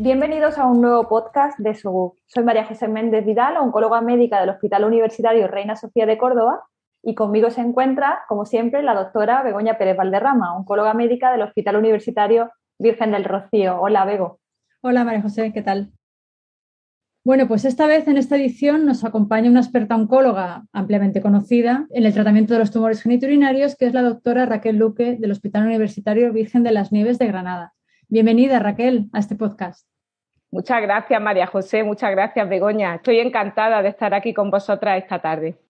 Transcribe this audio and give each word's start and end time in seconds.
Bienvenidos 0.00 0.58
a 0.58 0.66
un 0.66 0.80
nuevo 0.80 1.08
podcast 1.08 1.58
de 1.58 1.74
SOGU. 1.74 2.14
Soy 2.26 2.44
María 2.44 2.64
José 2.64 2.86
Méndez 2.86 3.26
Vidal, 3.26 3.56
oncóloga 3.56 4.00
médica 4.00 4.38
del 4.38 4.50
Hospital 4.50 4.84
Universitario 4.84 5.48
Reina 5.48 5.74
Sofía 5.74 6.06
de 6.06 6.16
Córdoba, 6.16 6.62
y 7.02 7.16
conmigo 7.16 7.50
se 7.50 7.62
encuentra, 7.62 8.20
como 8.28 8.46
siempre, 8.46 8.84
la 8.84 8.94
doctora 8.94 9.42
Begoña 9.42 9.76
Pérez 9.76 9.96
Valderrama, 9.96 10.56
oncóloga 10.56 10.94
médica 10.94 11.32
del 11.32 11.42
Hospital 11.42 11.74
Universitario 11.74 12.52
Virgen 12.78 13.10
del 13.10 13.24
Rocío. 13.24 13.80
Hola, 13.80 14.04
Bego. 14.04 14.38
Hola, 14.82 15.02
María 15.02 15.22
José, 15.22 15.52
¿qué 15.52 15.62
tal? 15.62 15.90
Bueno, 17.24 17.48
pues 17.48 17.64
esta 17.64 17.88
vez 17.88 18.06
en 18.06 18.18
esta 18.18 18.36
edición 18.36 18.86
nos 18.86 19.04
acompaña 19.04 19.50
una 19.50 19.60
experta 19.60 19.96
oncóloga 19.96 20.62
ampliamente 20.72 21.20
conocida 21.20 21.88
en 21.90 22.06
el 22.06 22.14
tratamiento 22.14 22.52
de 22.52 22.60
los 22.60 22.70
tumores 22.70 23.02
geniturinarios, 23.02 23.74
que 23.74 23.86
es 23.86 23.94
la 23.94 24.02
doctora 24.02 24.46
Raquel 24.46 24.76
Luque 24.76 25.16
del 25.16 25.32
Hospital 25.32 25.66
Universitario 25.66 26.32
Virgen 26.32 26.62
de 26.62 26.70
las 26.70 26.92
Nieves 26.92 27.18
de 27.18 27.26
Granada. 27.26 27.74
Bienvenida, 28.10 28.58
Raquel, 28.58 29.10
a 29.12 29.18
este 29.18 29.36
podcast. 29.36 29.86
Muchas 30.50 30.80
gracias, 30.80 31.20
María 31.20 31.46
José. 31.46 31.84
Muchas 31.84 32.10
gracias, 32.10 32.48
Begoña. 32.48 32.94
Estoy 32.94 33.18
encantada 33.18 33.82
de 33.82 33.90
estar 33.90 34.14
aquí 34.14 34.32
con 34.32 34.50
vosotras 34.50 35.02
esta 35.02 35.18
tarde. 35.20 35.60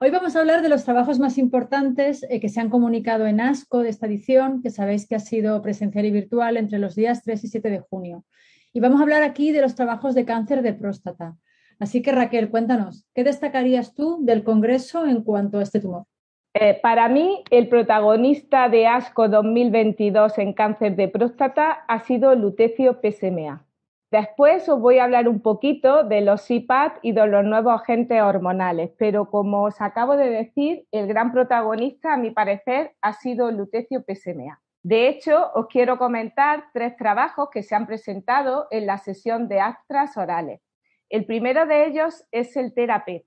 Hoy 0.00 0.10
vamos 0.10 0.34
a 0.34 0.40
hablar 0.40 0.62
de 0.62 0.68
los 0.68 0.84
trabajos 0.84 1.20
más 1.20 1.38
importantes 1.38 2.26
eh, 2.28 2.40
que 2.40 2.48
se 2.48 2.60
han 2.60 2.70
comunicado 2.70 3.24
en 3.28 3.40
ASCO 3.40 3.84
de 3.84 3.90
esta 3.90 4.06
edición, 4.06 4.62
que 4.62 4.70
sabéis 4.70 5.06
que 5.06 5.14
ha 5.14 5.20
sido 5.20 5.62
presencial 5.62 6.06
y 6.06 6.10
virtual 6.10 6.56
entre 6.56 6.80
los 6.80 6.96
días 6.96 7.22
3 7.22 7.44
y 7.44 7.46
7 7.46 7.70
de 7.70 7.78
junio. 7.78 8.24
Y 8.72 8.80
vamos 8.80 8.98
a 8.98 9.04
hablar 9.04 9.22
aquí 9.22 9.52
de 9.52 9.60
los 9.60 9.76
trabajos 9.76 10.16
de 10.16 10.24
cáncer 10.24 10.62
de 10.62 10.72
próstata. 10.72 11.36
Así 11.78 12.02
que, 12.02 12.10
Raquel, 12.10 12.50
cuéntanos, 12.50 13.06
¿qué 13.14 13.22
destacarías 13.22 13.94
tú 13.94 14.18
del 14.22 14.42
Congreso 14.42 15.06
en 15.06 15.22
cuanto 15.22 15.60
a 15.60 15.62
este 15.62 15.78
tumor? 15.78 16.06
Eh, 16.52 16.80
para 16.82 17.08
mí, 17.08 17.44
el 17.50 17.68
protagonista 17.68 18.68
de 18.68 18.88
ASCO 18.88 19.28
2022 19.28 20.36
en 20.38 20.52
cáncer 20.52 20.96
de 20.96 21.06
próstata 21.06 21.84
ha 21.86 22.00
sido 22.00 22.34
lutecio 22.34 23.00
PSMA. 23.00 23.64
Después 24.10 24.68
os 24.68 24.80
voy 24.80 24.98
a 24.98 25.04
hablar 25.04 25.28
un 25.28 25.40
poquito 25.40 26.02
de 26.02 26.20
los 26.22 26.50
IPAD 26.50 26.94
y 27.02 27.12
de 27.12 27.28
los 27.28 27.44
nuevos 27.44 27.80
agentes 27.80 28.20
hormonales, 28.20 28.90
pero 28.98 29.30
como 29.30 29.62
os 29.62 29.80
acabo 29.80 30.16
de 30.16 30.28
decir, 30.28 30.86
el 30.90 31.06
gran 31.06 31.30
protagonista, 31.30 32.14
a 32.14 32.16
mi 32.16 32.32
parecer, 32.32 32.96
ha 33.00 33.12
sido 33.12 33.52
lutecio 33.52 34.02
PSMA. 34.02 34.60
De 34.82 35.06
hecho, 35.06 35.52
os 35.54 35.68
quiero 35.68 35.98
comentar 35.98 36.64
tres 36.72 36.96
trabajos 36.96 37.50
que 37.52 37.62
se 37.62 37.76
han 37.76 37.86
presentado 37.86 38.66
en 38.72 38.86
la 38.86 38.98
sesión 38.98 39.46
de 39.46 39.60
actras 39.60 40.16
orales. 40.16 40.60
El 41.08 41.26
primero 41.26 41.66
de 41.66 41.86
ellos 41.86 42.24
es 42.32 42.56
el 42.56 42.74
TERAPET, 42.74 43.24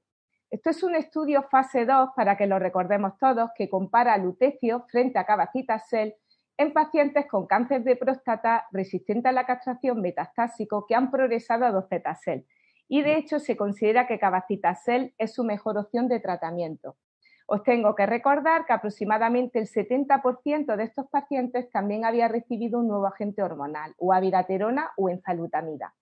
esto 0.54 0.70
es 0.70 0.84
un 0.84 0.94
estudio 0.94 1.42
fase 1.50 1.84
2, 1.84 2.12
para 2.16 2.38
que 2.38 2.46
lo 2.46 2.59
recordemos 2.59 3.18
todos, 3.18 3.50
que 3.58 3.72
compara 3.72 4.16
lutecio 4.20 4.86
frente 4.88 5.18
a 5.18 5.26
cabacitacel 5.26 6.14
en 6.58 6.73
pacientes 6.73 7.26
con 7.26 7.48
cáncer 7.48 7.84
de 7.84 7.95
próstata 7.95 8.68
resistente 8.72 9.30
a 9.30 9.32
la 9.32 9.48
castración 9.48 10.00
metastásico 10.00 10.86
que 10.86 10.94
han 10.94 11.10
progresado 11.10 11.66
a 11.66 11.72
docetacel. 11.72 12.45
Y 12.88 13.02
de 13.02 13.18
hecho 13.18 13.40
se 13.40 13.58
considera 13.58 14.06
que 14.06 14.20
cabacitacel 14.20 15.16
es 15.18 15.34
su 15.34 15.44
mejor 15.44 15.80
opción 15.80 16.08
de 16.08 16.20
tratamiento. 16.20 16.98
Os 17.48 17.64
tengo 17.64 17.95
que 17.95 18.06
recordar 18.06 18.67
que 18.67 18.73
aproximadamente 18.73 19.58
el 19.58 19.66
70% 19.66 20.76
de 20.76 20.83
estos 20.83 21.08
pacientes 21.08 21.72
también 21.72 22.06
había 22.06 22.27
recibido 22.27 22.77
un 22.77 22.89
nuevo 22.89 23.08
agente 23.08 23.42
hormonal, 23.42 23.95
o 23.98 24.14
abiraterona 24.14 24.92
o 24.98 25.10
enzalutamida. 25.10 25.95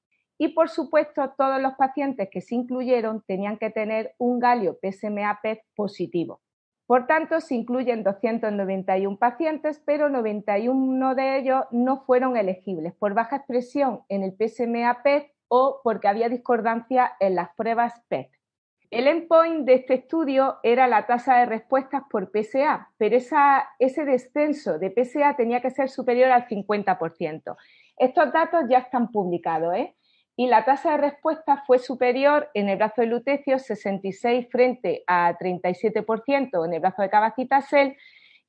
Y 0.44 0.56
por 0.56 0.70
supuesto, 0.70 1.36
todos 1.38 1.62
los 1.62 1.76
pacientes 1.76 2.28
que 2.32 2.42
se 2.42 2.56
incluyeron 2.56 3.22
tenían 3.28 3.60
que 3.60 3.70
tener 3.70 4.16
un 4.18 4.40
galio 4.40 4.80
PSMA 4.82 5.40
PET 5.44 5.62
positivo. 5.76 6.42
Por 6.88 7.06
tanto, 7.06 7.40
se 7.42 7.54
incluyen 7.54 8.04
291 8.04 9.20
pacientes, 9.20 9.80
pero 9.86 10.10
91 10.10 11.14
de 11.14 11.38
ellos 11.38 11.66
no 11.70 12.06
fueron 12.06 12.38
elegibles 12.38 12.96
por 12.96 13.14
baja 13.14 13.36
expresión 13.36 14.02
en 14.10 14.24
el 14.24 14.32
PSMA 14.32 15.04
PET 15.04 15.32
o 15.48 15.80
porque 15.84 16.08
había 16.08 16.28
discordancia 16.28 17.12
en 17.20 17.36
las 17.36 17.54
pruebas 17.56 18.02
PET. 18.08 18.32
El 18.90 19.06
endpoint 19.06 19.68
de 19.68 19.76
este 19.76 19.94
estudio 19.94 20.58
era 20.64 20.88
la 20.88 21.06
tasa 21.06 21.38
de 21.38 21.46
respuestas 21.46 22.02
por 22.10 22.32
PSA, 22.32 22.90
pero 22.98 23.16
ese 23.16 24.06
descenso 24.06 24.80
de 24.80 24.90
PSA 24.90 25.36
tenía 25.36 25.62
que 25.62 25.70
ser 25.70 25.88
superior 25.88 26.32
al 26.32 26.48
50%. 26.48 27.56
Estos 27.96 28.34
datos 28.34 28.64
ya 28.68 28.80
están 28.80 29.12
publicados. 29.12 29.76
¿eh? 29.76 29.96
Y 30.36 30.48
la 30.48 30.66
tasa 30.66 30.92
de 30.92 30.98
respuesta 30.98 31.64
fue 31.68 31.80
superior 31.80 32.50
en 32.54 32.70
el 32.70 32.78
brazo 32.78 33.02
de 33.02 33.08
lutecio 33.08 33.60
66 33.60 34.48
frente 34.50 35.04
a 35.08 35.38
37% 35.38 36.66
en 36.66 36.74
el 36.74 36.80
brazo 36.80 37.02
de 37.02 37.10
cabacitacel 37.10 37.98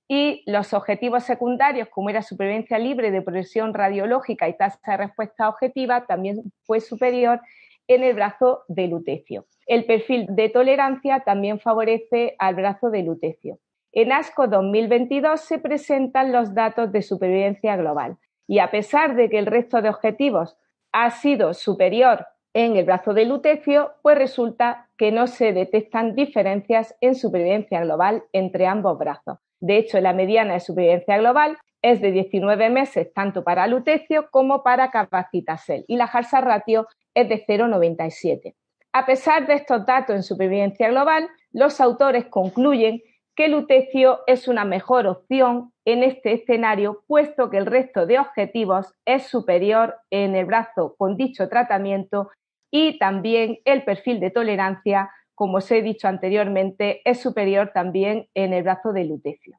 y 0.09 0.43
los 0.47 0.75
objetivos 0.75 1.25
secundarios, 1.25 1.89
como 1.89 2.11
era 2.11 2.23
supervivencia 2.23 2.79
libre 2.79 3.11
de 3.11 3.23
progresión 3.23 3.73
radiológica 3.73 4.49
y 4.49 4.57
tasa 4.57 4.79
de 4.93 4.97
respuesta 4.99 5.49
objetiva, 5.49 6.07
también 6.07 6.43
fue 6.65 6.81
superior 6.81 7.41
en 7.89 8.03
el 8.03 8.15
brazo 8.15 8.65
de 8.69 8.89
lutecio. 8.89 9.47
El 9.67 9.85
perfil 9.85 10.27
de 10.31 10.49
tolerancia 10.49 11.21
también 11.21 11.61
favorece 11.61 12.37
al 12.39 12.55
brazo 12.55 12.91
de 12.91 13.03
lutecio. 13.03 13.59
En 13.93 14.13
ASCO 14.13 14.49
2022 14.49 15.41
se 15.41 15.59
presentan 15.59 16.33
los 16.33 16.55
datos 16.55 16.93
de 16.93 17.03
supervivencia 17.03 17.77
global 17.77 18.17
y 18.47 18.59
a 18.59 18.71
pesar 18.71 19.15
de 19.17 19.29
que 19.29 19.39
el 19.39 19.47
resto 19.47 19.83
de 19.83 19.89
objetivos 19.89 20.57
ha 20.93 21.11
sido 21.11 21.55
superior 21.55 22.27
en 22.55 22.77
el 22.77 22.85
brazo 22.85 23.15
de 23.15 23.25
lutecio, 23.25 23.93
pues 24.03 24.19
resulta 24.19 24.89
que 24.99 25.11
no 25.11 25.27
se 25.27 25.53
detectan 25.53 26.15
diferencias 26.15 26.95
en 27.01 27.15
supervivencia 27.15 27.81
global 27.81 28.25
entre 28.33 28.67
ambos 28.67 28.99
brazos. 28.99 29.39
De 29.61 29.79
hecho, 29.79 30.01
la 30.01 30.13
mediana 30.13 30.55
de 30.55 30.61
supervivencia 30.61 31.17
global 31.19 31.57
es 31.81 32.01
de 32.01 32.13
19 32.13 32.71
meses 32.71 33.13
tanto 33.13 33.43
para 33.43 33.67
lutecio 33.67 34.29
como 34.31 34.63
para 34.63 34.91
capacitacel 34.91 35.85
y 35.89 35.97
la 35.97 36.05
Harsa 36.05 36.41
ratio 36.41 36.87
es 37.15 37.29
de 37.29 37.45
0,97. 37.47 38.55
A 38.93 39.07
pesar 39.07 39.47
de 39.47 39.55
estos 39.55 39.87
datos 39.87 40.15
en 40.15 40.23
supervivencia 40.23 40.89
global, 40.89 41.29
los 41.53 41.81
autores 41.81 42.27
concluyen 42.27 43.03
que 43.35 43.49
lutecio 43.49 44.21
es 44.27 44.47
una 44.47 44.65
mejor 44.65 45.07
opción 45.07 45.73
en 45.85 46.03
este 46.03 46.33
escenario, 46.33 47.03
puesto 47.07 47.51
que 47.51 47.59
el 47.59 47.67
resto 47.67 48.07
de 48.07 48.19
objetivos 48.19 48.95
es 49.05 49.25
superior 49.25 49.97
en 50.11 50.37
el 50.37 50.45
brazo 50.45 50.95
con 50.99 51.17
dicho 51.17 51.49
tratamiento 51.49 52.31
y 52.71 52.99
también 52.99 53.59
el 53.65 53.85
perfil 53.85 54.21
de 54.21 54.31
tolerancia, 54.31 55.11
como 55.35 55.59
os 55.59 55.71
he 55.71 55.83
dicho 55.83 56.09
anteriormente, 56.09 57.01
es 57.05 57.21
superior 57.21 57.71
también 57.73 58.29
en 58.35 58.53
el 58.53 58.63
brazo 58.63 58.93
de 58.93 59.05
lutecio. 59.05 59.59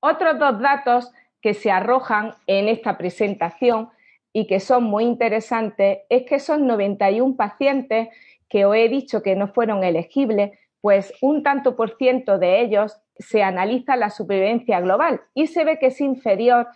Otros 0.00 0.38
dos 0.38 0.60
datos 0.60 1.12
que 1.40 1.54
se 1.54 1.70
arrojan 1.70 2.34
en 2.46 2.68
esta 2.68 2.98
presentación 2.98 3.90
y 4.32 4.46
que 4.46 4.60
son 4.60 4.84
muy 4.84 5.04
interesantes 5.04 6.00
es 6.08 6.24
que 6.24 6.38
son 6.38 6.66
91 6.66 7.36
pacientes 7.36 8.08
que 8.48 8.64
os 8.64 8.76
he 8.76 8.88
dicho 8.88 9.22
que 9.22 9.34
no 9.34 9.48
fueron 9.48 9.82
elegibles 9.82 10.58
pues 10.86 11.12
un 11.20 11.42
tanto 11.42 11.74
por 11.74 11.96
ciento 11.96 12.38
de 12.38 12.60
ellos 12.60 12.96
se 13.16 13.42
analiza 13.42 13.96
la 13.96 14.08
supervivencia 14.08 14.80
global 14.80 15.20
y 15.34 15.48
se 15.48 15.64
ve 15.64 15.80
que 15.80 15.86
es 15.86 16.00
inferior 16.00 16.68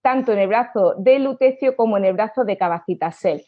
tanto 0.00 0.32
en 0.32 0.38
el 0.38 0.48
brazo 0.48 0.94
de 0.96 1.18
lutecio 1.18 1.76
como 1.76 1.98
en 1.98 2.06
el 2.06 2.14
brazo 2.14 2.46
de 2.46 2.56
cabacitacel. 2.56 3.44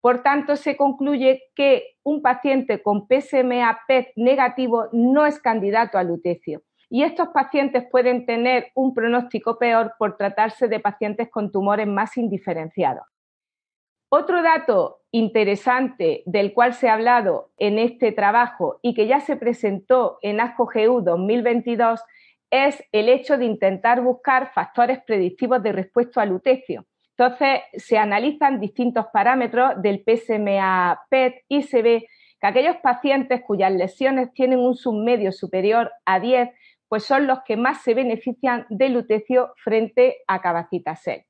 Por 0.00 0.22
tanto, 0.22 0.56
se 0.56 0.78
concluye 0.78 1.42
que 1.54 1.98
un 2.02 2.22
paciente 2.22 2.82
con 2.82 3.06
PSMA 3.06 3.80
PET 3.86 4.12
negativo 4.16 4.88
no 4.92 5.26
es 5.26 5.38
candidato 5.38 5.98
a 5.98 6.04
lutecio. 6.04 6.62
Y 6.88 7.02
estos 7.02 7.28
pacientes 7.28 7.84
pueden 7.90 8.24
tener 8.24 8.68
un 8.74 8.94
pronóstico 8.94 9.58
peor 9.58 9.92
por 9.98 10.16
tratarse 10.16 10.68
de 10.68 10.80
pacientes 10.80 11.28
con 11.28 11.52
tumores 11.52 11.86
más 11.86 12.16
indiferenciados. 12.16 13.04
Otro 14.08 14.42
dato 14.42 14.99
interesante 15.12 16.22
del 16.26 16.52
cual 16.52 16.74
se 16.74 16.88
ha 16.88 16.94
hablado 16.94 17.50
en 17.58 17.78
este 17.78 18.12
trabajo 18.12 18.78
y 18.82 18.94
que 18.94 19.06
ya 19.06 19.20
se 19.20 19.36
presentó 19.36 20.18
en 20.22 20.40
ASCO-GU 20.40 21.02
2022 21.02 22.00
es 22.50 22.82
el 22.92 23.08
hecho 23.08 23.38
de 23.38 23.44
intentar 23.44 24.02
buscar 24.02 24.52
factores 24.52 25.00
predictivos 25.04 25.62
de 25.62 25.72
respuesta 25.72 26.22
al 26.22 26.30
lutecio. 26.30 26.86
Entonces, 27.16 27.60
se 27.74 27.98
analizan 27.98 28.60
distintos 28.60 29.06
parámetros 29.12 29.80
del 29.82 30.02
PSMA 30.04 31.02
PET 31.10 31.44
y 31.48 31.62
se 31.62 31.82
ve 31.82 32.08
que 32.40 32.46
aquellos 32.46 32.76
pacientes 32.76 33.42
cuyas 33.46 33.72
lesiones 33.72 34.32
tienen 34.32 34.58
un 34.58 34.74
submedio 34.74 35.30
superior 35.30 35.92
a 36.06 36.18
10, 36.18 36.48
pues 36.88 37.04
son 37.04 37.26
los 37.26 37.40
que 37.44 37.56
más 37.56 37.82
se 37.82 37.94
benefician 37.94 38.66
del 38.70 38.94
lutecio 38.94 39.52
frente 39.62 40.18
a 40.26 40.40
cabacitacel. 40.40 41.24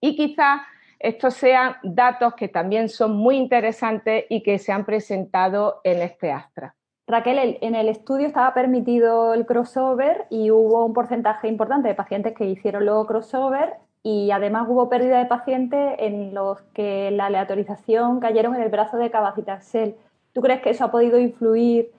Y 0.00 0.14
quizá 0.14 0.64
estos 1.00 1.34
sean 1.34 1.76
datos 1.82 2.34
que 2.34 2.48
también 2.48 2.88
son 2.88 3.16
muy 3.16 3.36
interesantes 3.36 4.24
y 4.28 4.42
que 4.42 4.58
se 4.58 4.72
han 4.72 4.84
presentado 4.84 5.80
en 5.84 6.02
este 6.02 6.32
Astra. 6.32 6.74
Raquel, 7.06 7.58
en 7.62 7.74
el 7.74 7.88
estudio 7.88 8.26
estaba 8.26 8.52
permitido 8.52 9.32
el 9.32 9.46
crossover 9.46 10.26
y 10.28 10.50
hubo 10.50 10.84
un 10.84 10.92
porcentaje 10.92 11.48
importante 11.48 11.88
de 11.88 11.94
pacientes 11.94 12.34
que 12.34 12.44
hicieron 12.44 12.84
luego 12.84 13.06
crossover 13.06 13.76
y 14.02 14.30
además 14.30 14.66
hubo 14.68 14.90
pérdida 14.90 15.18
de 15.18 15.24
pacientes 15.26 15.94
en 15.98 16.34
los 16.34 16.60
que 16.74 17.10
la 17.10 17.26
aleatorización 17.26 18.20
cayeron 18.20 18.54
en 18.56 18.62
el 18.62 18.68
brazo 18.68 18.98
de 18.98 19.10
Cabacitaxel. 19.10 19.96
¿Tú 20.34 20.42
crees 20.42 20.60
que 20.60 20.70
eso 20.70 20.84
ha 20.84 20.90
podido 20.90 21.18
influir 21.18 21.92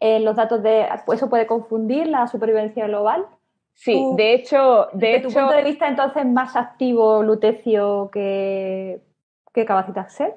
en 0.00 0.24
los 0.24 0.36
datos 0.36 0.62
de... 0.62 0.88
eso 1.12 1.30
puede 1.30 1.46
confundir 1.46 2.08
la 2.08 2.26
supervivencia 2.26 2.86
global? 2.86 3.26
Sí, 3.76 4.02
de 4.16 4.34
hecho... 4.34 4.88
De 4.92 5.08
desde 5.08 5.20
tu 5.28 5.34
punto 5.34 5.52
de 5.52 5.62
vista, 5.62 5.86
entonces, 5.86 6.24
más 6.26 6.56
activo 6.56 7.22
lutecio 7.22 8.10
que, 8.12 9.00
que 9.52 9.64
Cabacitaxel? 9.64 10.32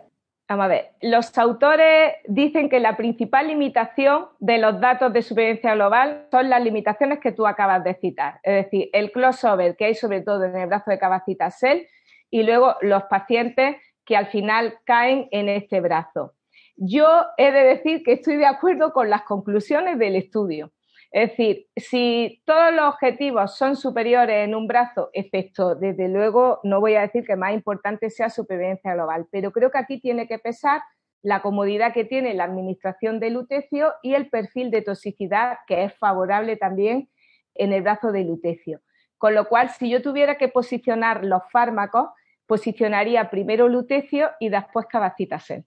Vamos 0.50 0.66
a 0.66 0.68
ver, 0.68 0.92
los 1.02 1.38
autores 1.38 2.16
dicen 2.28 2.70
que 2.70 2.80
la 2.80 2.98
principal 2.98 3.48
limitación 3.48 4.30
de 4.40 4.58
los 4.58 4.82
datos 4.82 5.14
de 5.14 5.22
supervivencia 5.22 5.76
global 5.76 6.26
son 6.32 6.50
las 6.50 6.64
limitaciones 6.64 7.20
que 7.20 7.32
tú 7.32 7.46
acabas 7.46 7.84
de 7.84 7.94
citar, 7.94 8.40
es 8.42 8.66
decir, 8.66 8.90
el 8.92 9.12
crossover 9.12 9.76
que 9.76 9.86
hay 9.86 9.94
sobre 9.94 10.22
todo 10.22 10.46
en 10.46 10.56
el 10.56 10.68
brazo 10.68 10.90
de 10.90 10.98
Cabacitaxel 10.98 11.88
y 12.32 12.42
luego 12.42 12.76
los 12.82 13.04
pacientes 13.04 13.76
que 14.06 14.18
al 14.18 14.26
final 14.26 14.80
caen 14.86 15.28
en 15.30 15.50
este 15.50 15.82
brazo. 15.82 16.34
Yo 16.76 17.06
he 17.38 17.52
de 17.52 17.64
decir 17.64 18.02
que 18.04 18.14
estoy 18.14 18.38
de 18.38 18.48
acuerdo 18.48 18.92
con 18.92 19.12
las 19.12 19.22
conclusiones 19.22 20.00
del 20.00 20.16
estudio. 20.16 20.72
Es 21.12 21.32
decir, 21.32 21.68
si 21.76 22.44
todos 22.46 22.72
los 22.72 22.94
objetivos 22.94 23.58
son 23.58 23.76
superiores 23.76 24.48
en 24.48 24.54
un 24.54 24.68
brazo, 24.68 25.10
efecto, 25.14 25.74
desde 25.74 26.08
luego 26.08 26.60
no 26.64 26.80
voy 26.80 26.96
a 26.96 27.02
decir 27.02 27.26
que 27.26 27.36
más 27.36 27.54
importante 27.54 28.12
sea 28.12 28.30
supervivencia 28.30 28.94
global, 28.94 29.28
pero 29.32 29.52
creo 29.52 29.72
que 29.72 29.80
aquí 29.80 30.00
tiene 30.00 30.28
que 30.28 30.38
pesar 30.38 30.82
la 31.22 31.42
comodidad 31.42 31.94
que 31.94 32.06
tiene 32.06 32.34
la 32.36 32.44
administración 32.44 33.20
del 33.20 33.34
lutecio 33.34 33.94
y 34.04 34.14
el 34.14 34.30
perfil 34.30 34.70
de 34.70 34.84
toxicidad 34.84 35.58
que 35.68 35.84
es 35.84 35.98
favorable 35.98 36.58
también 36.58 37.10
en 37.56 37.74
el 37.74 37.82
brazo 37.82 38.12
del 38.12 38.28
lutecio. 38.28 38.82
Con 39.18 39.34
lo 39.34 39.50
cual, 39.50 39.70
si 39.70 39.90
yo 39.90 40.02
tuviera 40.02 40.38
que 40.38 40.48
posicionar 40.48 41.26
los 41.26 41.42
fármacos, 41.52 42.10
posicionaría 42.46 43.30
primero 43.30 43.68
lutecio 43.68 44.30
y 44.40 44.50
después 44.50 44.86
cabacitasen. 44.86 45.66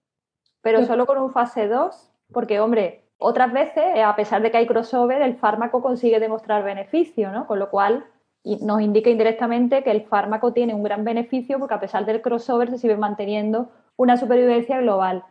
Pero 0.63 0.85
solo 0.85 1.07
con 1.07 1.19
un 1.19 1.33
fase 1.33 1.69
2, 1.69 2.13
porque 2.33 2.61
hombre, 2.61 3.11
otras 3.23 3.53
veces, 3.53 3.85
eh, 3.95 4.03
a 4.03 4.17
pesar 4.17 4.43
de 4.43 4.51
que 4.51 4.59
hay 4.59 4.67
crossover, 4.67 5.23
el 5.23 5.37
fármaco 5.37 5.83
consigue 5.83 6.21
demostrar 6.21 6.65
beneficio, 6.65 7.31
¿no? 7.33 7.47
Con 7.47 7.59
lo 7.59 7.71
cual 7.71 8.07
nos 8.45 8.81
indica 8.81 9.09
indirectamente 9.11 9.85
que 9.85 9.91
el 9.91 10.03
fármaco 10.03 10.53
tiene 10.53 10.75
un 10.75 10.83
gran 10.83 11.05
beneficio 11.05 11.59
porque 11.59 11.75
a 11.75 11.81
pesar 11.81 12.05
del 12.05 12.23
crossover 12.23 12.71
se 12.71 12.79
sigue 12.79 12.97
manteniendo 12.97 13.71
una 13.97 14.17
supervivencia 14.17 14.81
global. 14.81 15.25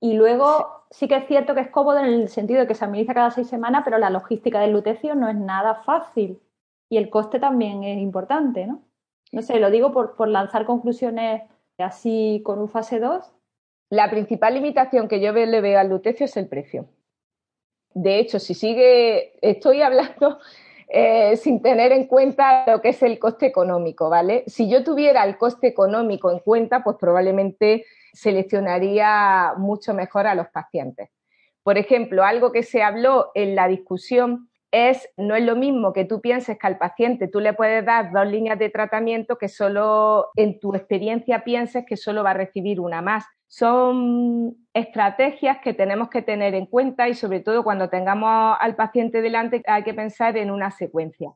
Y 0.00 0.14
luego 0.14 0.84
sí 0.90 1.08
que 1.08 1.16
es 1.16 1.26
cierto 1.26 1.54
que 1.54 1.60
es 1.62 1.70
cómodo 1.70 1.98
en 1.98 2.06
el 2.06 2.28
sentido 2.28 2.60
de 2.60 2.66
que 2.66 2.74
se 2.74 2.84
administra 2.84 3.14
cada 3.14 3.30
seis 3.30 3.48
semanas, 3.48 3.82
pero 3.84 3.98
la 3.98 4.10
logística 4.10 4.60
del 4.60 4.72
lutecio 4.72 5.14
no 5.14 5.28
es 5.28 5.36
nada 5.36 5.76
fácil 5.76 6.40
y 6.90 6.98
el 6.98 7.08
coste 7.08 7.38
también 7.38 7.84
es 7.84 7.98
importante, 7.98 8.66
¿no? 8.66 8.82
No 9.32 9.42
sé, 9.42 9.60
lo 9.60 9.70
digo 9.70 9.92
por, 9.92 10.16
por 10.16 10.28
lanzar 10.28 10.66
conclusiones 10.66 11.42
así 11.78 12.42
con 12.44 12.58
un 12.58 12.68
fase 12.68 12.98
2. 12.98 13.32
La 13.90 14.10
principal 14.10 14.54
limitación 14.54 15.08
que 15.08 15.20
yo 15.20 15.32
le 15.32 15.60
veo 15.60 15.78
al 15.78 15.88
lutecio 15.88 16.26
es 16.26 16.36
el 16.36 16.48
precio. 16.48 16.86
De 17.92 18.18
hecho, 18.18 18.38
si 18.38 18.54
sigue, 18.54 19.32
estoy 19.40 19.82
hablando 19.82 20.38
eh, 20.88 21.36
sin 21.36 21.60
tener 21.62 21.92
en 21.92 22.06
cuenta 22.06 22.64
lo 22.66 22.80
que 22.80 22.90
es 22.90 23.02
el 23.02 23.18
coste 23.18 23.46
económico, 23.46 24.08
¿vale? 24.08 24.44
Si 24.46 24.68
yo 24.68 24.84
tuviera 24.84 25.24
el 25.24 25.38
coste 25.38 25.66
económico 25.66 26.30
en 26.30 26.40
cuenta, 26.40 26.82
pues 26.82 26.96
probablemente 26.98 27.84
seleccionaría 28.12 29.54
mucho 29.56 29.94
mejor 29.94 30.26
a 30.26 30.34
los 30.34 30.48
pacientes. 30.48 31.10
Por 31.62 31.78
ejemplo, 31.78 32.24
algo 32.24 32.52
que 32.52 32.62
se 32.62 32.82
habló 32.82 33.30
en 33.34 33.54
la 33.54 33.68
discusión 33.68 34.50
es, 34.72 35.08
no 35.16 35.34
es 35.34 35.44
lo 35.44 35.56
mismo 35.56 35.92
que 35.92 36.04
tú 36.04 36.20
pienses 36.20 36.58
que 36.58 36.66
al 36.66 36.78
paciente 36.78 37.28
tú 37.28 37.40
le 37.40 37.52
puedes 37.52 37.84
dar 37.84 38.12
dos 38.12 38.26
líneas 38.26 38.58
de 38.58 38.70
tratamiento 38.70 39.36
que 39.36 39.48
solo 39.48 40.30
en 40.36 40.60
tu 40.60 40.74
experiencia 40.74 41.44
pienses 41.44 41.84
que 41.86 41.96
solo 41.96 42.22
va 42.22 42.30
a 42.30 42.34
recibir 42.34 42.80
una 42.80 43.02
más. 43.02 43.24
Son 43.52 44.56
estrategias 44.72 45.58
que 45.58 45.74
tenemos 45.74 46.08
que 46.08 46.22
tener 46.22 46.54
en 46.54 46.66
cuenta 46.66 47.08
y 47.08 47.14
sobre 47.14 47.40
todo 47.40 47.64
cuando 47.64 47.90
tengamos 47.90 48.56
al 48.60 48.76
paciente 48.76 49.20
delante 49.20 49.62
hay 49.66 49.82
que 49.82 49.92
pensar 49.92 50.36
en 50.36 50.50
una 50.50 50.70
secuencia. 50.70 51.30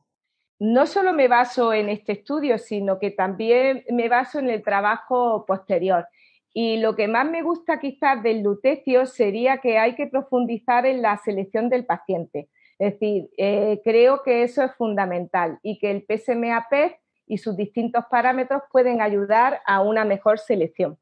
No 0.57 0.85
solo 0.85 1.11
me 1.11 1.27
baso 1.27 1.73
en 1.73 1.89
este 1.89 2.13
estudio, 2.13 2.57
sino 2.57 2.97
que 2.97 3.11
también 3.11 3.83
me 3.89 4.07
baso 4.07 4.39
en 4.39 4.49
el 4.49 4.63
trabajo 4.63 5.45
posterior. 5.45 6.07
Y 6.53 6.77
lo 6.77 6.95
que 6.95 7.09
más 7.09 7.29
me 7.29 7.41
gusta 7.41 7.79
quizás 7.81 8.23
del 8.23 8.41
lutecio 8.41 9.05
sería 9.05 9.57
que 9.57 9.77
hay 9.77 9.95
que 9.95 10.07
profundizar 10.07 10.85
en 10.85 11.01
la 11.01 11.17
selección 11.17 11.67
del 11.69 11.85
paciente 11.85 12.47
es 12.77 12.93
decir, 12.93 13.29
eh, 13.37 13.81
creo 13.83 14.21
que 14.23 14.43
eso 14.43 14.63
es 14.63 14.73
fundamental 14.75 15.59
y 15.63 15.79
que 15.79 15.91
el 15.91 16.05
PSMAP 16.05 16.97
y 17.25 17.37
sus 17.37 17.55
distintos 17.55 18.05
parámetros 18.11 18.63
pueden 18.71 19.01
ayudar 19.01 19.61
a 19.65 19.81
una 19.81 20.03
mejor 20.03 20.39
selección. 20.39 20.97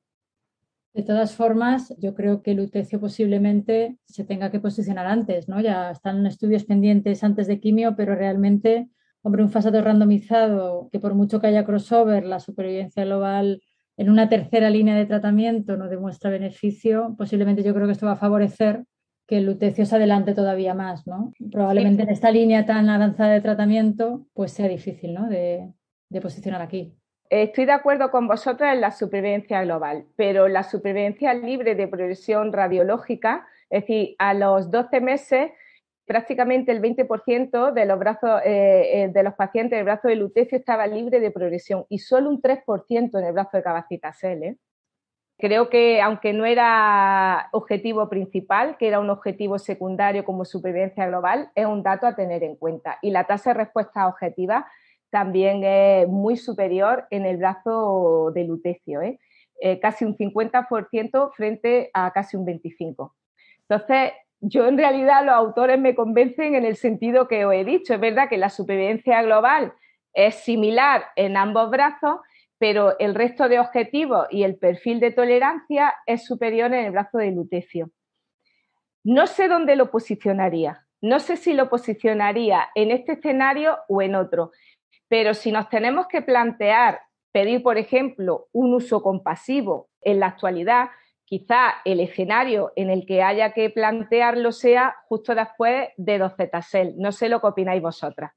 De 0.93 1.01
todas 1.01 1.35
formas, 1.35 1.93
yo 1.97 2.13
creo 2.13 2.43
que 2.43 2.51
el 2.51 2.57
lutecio 2.57 2.99
posiblemente 2.99 3.97
se 4.05 4.23
tenga 4.23 4.51
que 4.51 4.59
posicionar 4.59 5.07
antes, 5.07 5.49
¿no? 5.49 5.59
Ya 5.59 5.89
están 5.89 6.25
estudios 6.27 6.65
pendientes 6.65 7.23
antes 7.23 7.47
de 7.47 7.59
quimio, 7.59 7.95
pero 7.95 8.15
realmente, 8.15 8.89
hombre, 9.23 9.41
un 9.41 9.49
fasado 9.49 9.81
randomizado 9.81 10.89
que 10.91 10.99
por 10.99 11.15
mucho 11.15 11.41
que 11.41 11.47
haya 11.47 11.65
crossover, 11.65 12.25
la 12.25 12.39
supervivencia 12.39 13.05
global 13.05 13.61
en 13.97 14.09
una 14.09 14.29
tercera 14.29 14.69
línea 14.69 14.95
de 14.95 15.05
tratamiento 15.05 15.77
no 15.77 15.89
demuestra 15.89 16.29
beneficio, 16.29 17.15
posiblemente 17.17 17.63
yo 17.63 17.73
creo 17.73 17.87
que 17.87 17.93
esto 17.93 18.05
va 18.05 18.13
a 18.13 18.17
favorecer 18.17 18.83
que 19.27 19.37
el 19.37 19.45
lutecio 19.45 19.85
se 19.85 19.95
adelante 19.95 20.33
todavía 20.33 20.73
más, 20.73 21.07
¿no? 21.07 21.31
Probablemente 21.51 22.03
en 22.03 22.09
esta 22.09 22.29
línea 22.29 22.65
tan 22.65 22.89
avanzada 22.89 23.33
de 23.33 23.41
tratamiento, 23.41 24.27
pues 24.33 24.51
sea 24.51 24.67
difícil, 24.67 25.13
¿no? 25.13 25.27
De, 25.27 25.73
de 26.09 26.21
posicionar 26.21 26.61
aquí. 26.61 26.95
Estoy 27.41 27.65
de 27.65 27.71
acuerdo 27.71 28.11
con 28.11 28.27
vosotros 28.27 28.69
en 28.71 28.79
la 28.79 28.91
supervivencia 28.91 29.63
global, 29.63 30.05
pero 30.15 30.47
la 30.47 30.61
supervivencia 30.61 31.33
libre 31.33 31.73
de 31.73 31.87
progresión 31.87 32.53
radiológica, 32.53 33.47
es 33.71 33.81
decir, 33.81 34.15
a 34.19 34.35
los 34.35 34.69
12 34.69 35.01
meses, 35.01 35.51
prácticamente 36.05 36.71
el 36.71 36.79
20% 36.79 37.73
de 37.73 37.85
los, 37.87 37.97
brazos, 37.97 38.39
eh, 38.45 39.05
eh, 39.05 39.07
de 39.11 39.23
los 39.23 39.33
pacientes 39.33 39.77
del 39.77 39.85
brazo 39.85 40.09
de 40.09 40.17
lutecio 40.17 40.59
estaba 40.59 40.85
libre 40.85 41.19
de 41.19 41.31
progresión 41.31 41.87
y 41.89 41.97
solo 41.97 42.29
un 42.29 42.39
3% 42.39 43.17
en 43.17 43.25
el 43.25 43.33
brazo 43.33 43.57
de 43.57 43.63
cabacitacel. 43.63 44.43
¿eh? 44.43 44.57
Creo 45.39 45.71
que 45.71 46.03
aunque 46.03 46.33
no 46.33 46.45
era 46.45 47.49
objetivo 47.51 48.09
principal, 48.09 48.77
que 48.77 48.87
era 48.87 48.99
un 48.99 49.09
objetivo 49.09 49.57
secundario 49.57 50.23
como 50.23 50.45
supervivencia 50.45 51.07
global, 51.07 51.49
es 51.55 51.65
un 51.65 51.81
dato 51.81 52.05
a 52.05 52.15
tener 52.15 52.43
en 52.43 52.57
cuenta. 52.57 52.99
Y 53.01 53.09
la 53.09 53.23
tasa 53.23 53.53
de 53.53 53.55
respuesta 53.55 54.07
objetiva 54.07 54.67
también 55.13 55.63
es 55.63 56.07
muy 56.07 56.37
superior 56.37 57.05
en 57.11 57.27
el 57.27 57.37
brazo 57.37 58.31
de 58.33 58.45
lutecio, 58.45 58.99
¿eh? 58.99 59.19
Eh, 59.61 59.79
casi 59.79 60.05
un 60.05 60.17
50% 60.17 61.31
frente 61.35 61.91
a 61.93 62.11
casi 62.11 62.35
un 62.35 62.47
25%. 62.47 63.13
Entonces, 63.69 64.13
yo 64.39 64.67
en 64.67 64.75
realidad 64.75 65.23
los 65.23 65.35
autores 65.35 65.79
me 65.79 65.93
convencen 65.93 66.55
en 66.55 66.65
el 66.65 66.77
sentido 66.77 67.27
que 67.27 67.45
os 67.45 67.53
he 67.53 67.63
dicho. 67.63 67.93
Es 67.93 67.99
verdad 67.99 68.27
que 68.27 68.39
la 68.39 68.49
supervivencia 68.49 69.21
global 69.21 69.73
es 70.13 70.33
similar 70.33 71.05
en 71.15 71.37
ambos 71.37 71.69
brazos, 71.69 72.19
pero 72.57 72.97
el 72.97 73.13
resto 73.13 73.47
de 73.47 73.59
objetivos 73.59 74.25
y 74.31 74.41
el 74.41 74.55
perfil 74.57 74.99
de 74.99 75.11
tolerancia 75.11 75.93
es 76.07 76.25
superior 76.25 76.73
en 76.73 76.85
el 76.85 76.91
brazo 76.91 77.19
de 77.19 77.29
lutecio. 77.29 77.91
No 79.03 79.27
sé 79.27 79.47
dónde 79.47 79.75
lo 79.75 79.91
posicionaría, 79.91 80.87
no 81.03 81.19
sé 81.19 81.35
si 81.35 81.53
lo 81.53 81.69
posicionaría 81.69 82.69
en 82.75 82.89
este 82.89 83.11
escenario 83.11 83.77
o 83.89 84.01
en 84.01 84.15
otro, 84.15 84.51
pero 85.07 85.33
si 85.33 85.51
nos 85.51 85.69
tenemos 85.69 86.07
que 86.07 86.21
plantear 86.21 87.01
pedir, 87.31 87.63
por 87.63 87.77
ejemplo, 87.77 88.47
un 88.53 88.73
uso 88.73 89.01
compasivo 89.01 89.89
en 90.01 90.19
la 90.19 90.27
actualidad, 90.27 90.89
quizá 91.25 91.73
el 91.83 91.99
escenario 91.99 92.71
en 92.75 92.89
el 92.89 93.05
que 93.05 93.23
haya 93.23 93.53
que 93.53 93.69
plantearlo 93.69 94.51
sea 94.51 94.95
justo 95.07 95.33
después 95.33 95.89
de 95.97 96.19
docetasel. 96.19 96.93
No 96.97 97.11
sé 97.11 97.29
lo 97.29 97.41
que 97.41 97.47
opináis 97.47 97.81
vosotras. 97.81 98.31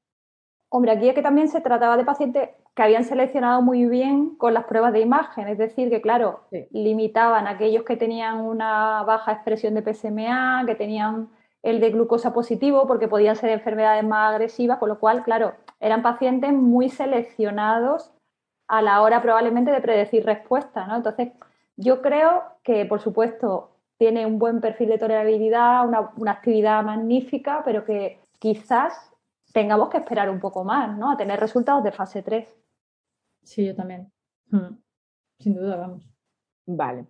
Hombre, 0.69 0.93
aquí 0.93 1.09
es 1.09 1.15
que 1.15 1.23
también 1.23 1.49
se 1.49 1.61
trataba 1.61 1.97
de 1.97 2.05
pacientes 2.05 2.51
que 2.75 2.83
habían 2.83 3.05
seleccionado 3.05 3.63
muy 3.63 3.87
bien 3.87 4.37
con 4.37 4.53
las 4.53 4.65
pruebas 4.65 4.93
de 4.93 5.01
imagen, 5.01 5.47
es 5.49 5.59
decir, 5.59 5.89
que 5.91 6.01
claro, 6.01 6.41
limitaban 6.71 7.47
a 7.47 7.51
aquellos 7.51 7.85
que 7.85 7.97
tenían 7.97 8.41
una 8.41 9.03
baja 9.05 9.33
expresión 9.33 9.75
de 9.75 9.83
PSMA, 9.83 10.65
que 10.67 10.75
tenían 10.75 11.29
el 11.67 11.81
de 11.81 11.91
glucosa 11.91 12.33
positivo, 12.33 12.87
porque 12.87 13.09
podían 13.09 13.35
ser 13.35 13.51
enfermedades 13.51 14.05
más 14.05 14.33
agresivas, 14.33 14.79
con 14.79 14.89
lo 14.89 15.01
cual, 15.01 15.25
claro, 15.25 15.55
eran 15.81 16.01
pacientes 16.01 16.53
muy 16.53 16.89
seleccionados 16.89 18.13
a 18.69 18.83
la 18.83 19.03
hora 19.03 19.21
probablemente 19.21 19.73
de 19.73 19.81
predecir 19.81 20.25
respuesta, 20.25 20.87
¿no? 20.87 20.95
Entonces, 20.95 21.33
yo 21.77 22.03
creo 22.03 22.45
que, 22.63 22.87
por 22.87 23.01
supuesto, 23.01 23.71
tiene 23.99 24.27
un 24.27 24.39
buen 24.39 24.61
perfil 24.61 24.91
de 24.91 24.99
tolerabilidad, 24.99 25.89
una, 25.89 26.13
una 26.17 26.33
actividad 26.33 26.85
magnífica, 26.85 27.63
pero 27.65 27.85
que 27.85 28.21
quizás 28.39 29.13
tengamos 29.53 29.89
que 29.89 29.99
esperar 29.99 30.31
un 30.31 30.39
poco 30.39 30.63
más, 30.63 30.97
¿no? 30.97 31.11
A 31.11 31.17
tener 31.17 31.41
resultados 31.41 31.83
de 31.83 31.91
fase 31.91 32.23
3. 32.23 32.49
Sí, 33.43 33.67
yo 33.67 33.75
también. 33.75 34.13
Hmm. 34.51 34.79
sin 35.41 35.57
duda, 35.57 35.77
vamos. 35.77 36.09
Vale. 36.65 37.07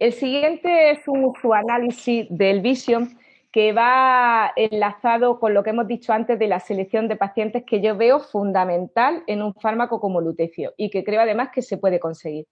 El 0.00 0.12
siguiente 0.12 0.90
es 0.90 1.06
un 1.06 1.32
análisis 1.54 2.26
del 2.28 2.60
Vision 2.60 3.16
que 3.56 3.72
va 3.72 4.52
enlazado 4.54 5.40
con 5.40 5.54
lo 5.54 5.62
que 5.62 5.70
hemos 5.70 5.88
dicho 5.88 6.12
antes 6.12 6.38
de 6.38 6.46
la 6.46 6.60
selección 6.60 7.08
de 7.08 7.16
pacientes 7.16 7.64
que 7.66 7.80
yo 7.80 7.96
veo 7.96 8.20
fundamental 8.20 9.24
en 9.26 9.40
un 9.40 9.54
fármaco 9.54 9.98
como 9.98 10.20
lutecio 10.20 10.74
y 10.76 10.90
que 10.90 11.02
creo 11.02 11.22
además 11.22 11.48
que 11.54 11.62
se 11.62 11.78
puede 11.78 11.98
conseguir. 11.98 12.44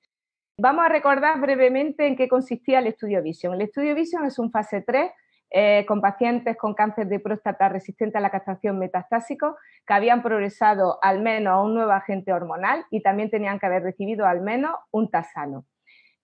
Vamos 0.59 0.83
a 0.83 0.89
recordar 0.89 1.39
brevemente 1.43 2.07
en 2.07 2.17
qué 2.17 2.27
consistía 2.27 2.79
el 2.79 2.87
estudio 2.87 3.23
Vision. 3.23 3.53
El 3.53 3.61
estudio 3.61 3.95
Vision 3.95 4.25
es 4.25 4.39
un 4.39 4.51
fase 4.51 4.81
3 4.81 5.11
eh, 5.51 5.85
con 5.87 6.01
pacientes 6.01 6.57
con 6.57 6.73
cáncer 6.73 7.07
de 7.09 7.21
próstata 7.21 7.69
resistente 7.69 8.17
a 8.17 8.23
la 8.23 8.31
castración 8.31 8.79
metastásico 8.79 9.59
que 9.87 9.93
habían 9.93 10.23
progresado 10.23 10.99
al 11.03 11.21
menos 11.21 11.53
a 11.53 11.61
un 11.61 11.75
nuevo 11.75 11.93
agente 11.93 12.33
hormonal 12.33 12.87
y 12.91 13.03
también 13.03 13.29
tenían 13.29 13.59
que 13.59 13.67
haber 13.67 13.83
recibido 13.83 14.25
al 14.25 14.41
menos 14.41 14.73
un 14.91 15.11
tasano 15.11 15.67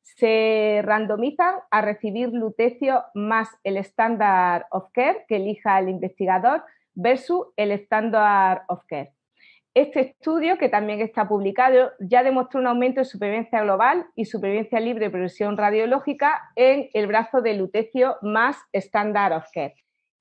se 0.03 0.81
randomizan 0.85 1.55
a 1.71 1.81
recibir 1.81 2.31
lutecio 2.31 3.05
más 3.15 3.49
el 3.65 3.77
standard 3.79 4.65
of 4.71 4.91
care 4.93 5.25
que 5.29 5.37
elija 5.37 5.79
el 5.79 5.89
investigador 5.89 6.63
versus 6.95 7.47
el 7.57 7.71
standard 7.73 8.63
of 8.69 8.85
care. 8.87 9.13
Este 9.73 10.01
estudio, 10.01 10.59
que 10.59 10.69
también 10.69 11.01
está 11.01 11.29
publicado, 11.29 11.93
ya 12.01 12.25
demostró 12.25 12.59
un 12.59 12.67
aumento 12.67 13.01
de 13.01 13.05
supervivencia 13.05 13.63
global 13.63 14.05
y 14.17 14.25
supervivencia 14.25 14.81
libre 14.81 15.07
de 15.07 15.11
progresión 15.11 15.57
radiológica 15.57 16.51
en 16.57 16.91
el 16.93 17.07
brazo 17.07 17.41
de 17.41 17.55
lutecio 17.55 18.17
más 18.21 18.57
standard 18.73 19.33
of 19.37 19.45
care. 19.55 19.77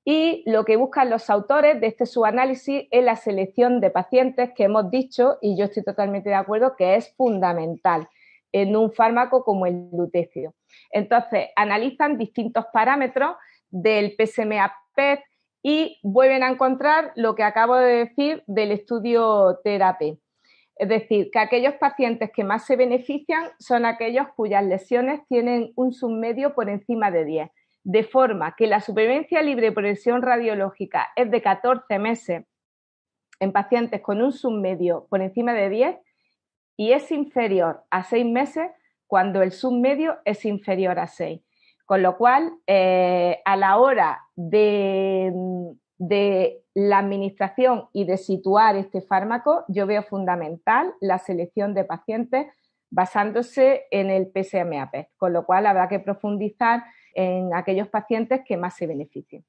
Y 0.06 0.44
lo 0.46 0.66
que 0.66 0.76
buscan 0.76 1.10
los 1.10 1.30
autores 1.32 1.82
de 1.82 1.88
este 1.88 2.06
subanálisis 2.06 2.88
es 2.92 3.04
la 3.04 3.16
selección 3.16 3.82
de 3.82 3.90
pacientes 3.90 4.52
que 4.56 4.66
hemos 4.66 4.92
dicho, 4.92 5.38
y 5.42 5.58
yo 5.58 5.66
estoy 5.66 5.84
totalmente 5.84 6.30
de 6.30 6.36
acuerdo, 6.36 6.76
que 6.78 6.96
es 6.96 7.14
fundamental 7.16 8.08
en 8.52 8.76
un 8.76 8.92
fármaco 8.92 9.44
como 9.44 9.66
el 9.66 9.90
lutecio. 9.92 10.54
Entonces, 10.92 11.48
analizan 11.56 12.18
distintos 12.18 12.66
parámetros 12.74 13.36
del 13.70 14.16
PSMA 14.18 14.74
PET 14.96 15.22
y 15.62 16.00
vuelven 16.04 16.44
a 16.44 16.50
encontrar 16.50 17.12
lo 17.16 17.36
que 17.36 17.44
acabo 17.44 17.76
de 17.76 18.06
decir 18.06 18.44
del 18.48 18.72
estudio 18.72 19.60
terapia. 19.64 20.16
Es 20.76 20.88
decir, 20.88 21.30
que 21.32 21.40
aquellos 21.40 21.74
pacientes 21.76 22.32
que 22.34 22.46
más 22.46 22.66
se 22.66 22.78
benefician 22.78 23.50
son 23.60 23.86
aquellos 23.86 24.28
cuyas 24.36 24.64
lesiones 24.64 25.20
tienen 25.28 25.74
un 25.76 25.92
submedio 25.92 26.56
por 26.56 26.70
encima 26.70 27.12
de 27.12 27.26
10, 27.26 27.50
de 27.84 28.04
forma 28.04 28.56
que 28.58 28.68
la 28.68 28.80
supervivencia 28.80 29.42
libre 29.42 29.68
de 29.68 29.72
progresión 29.74 30.22
radiológica 30.22 31.10
es 31.18 31.30
de 31.30 31.42
14 31.42 32.00
meses 32.00 32.46
en 33.42 33.52
pacientes 33.52 34.02
con 34.02 34.22
un 34.22 34.32
submedio 34.32 35.06
por 35.10 35.22
encima 35.22 35.54
de 35.54 35.70
10 35.70 35.98
y 36.80 36.94
es 36.94 37.12
inferior 37.12 37.84
a 37.90 38.04
seis 38.04 38.26
meses 38.26 38.72
cuando 39.06 39.42
el 39.42 39.52
submedio 39.52 40.20
es 40.24 40.46
inferior 40.46 40.98
a 40.98 41.08
seis. 41.08 41.42
Con 41.86 42.02
lo 42.02 42.16
cual, 42.16 42.54
eh, 42.68 43.42
a 43.44 43.58
la 43.58 43.78
hora 43.80 44.22
de, 44.38 45.34
la 46.74 46.98
administración 47.00 47.90
y 47.92 48.06
de 48.06 48.16
situar 48.16 48.78
este 48.78 49.02
fármaco, 49.02 49.66
yo 49.68 49.88
veo 49.88 50.04
fundamental 50.04 50.94
la 51.02 51.18
selección 51.18 51.74
de 51.74 51.84
pacientes 51.84 52.48
basándose 52.90 53.84
en 53.92 54.10
el 54.10 54.32
PSMAP, 54.34 55.10
con 55.18 55.34
lo 55.34 55.46
cual 55.46 55.66
habrá 55.66 55.90
que 55.90 56.00
profundizar 56.00 56.86
en 57.14 57.54
aquellos 57.54 57.90
pacientes 57.90 58.40
que 58.46 58.56
más 58.56 58.78
se 58.78 58.88
beneficien 58.88 59.44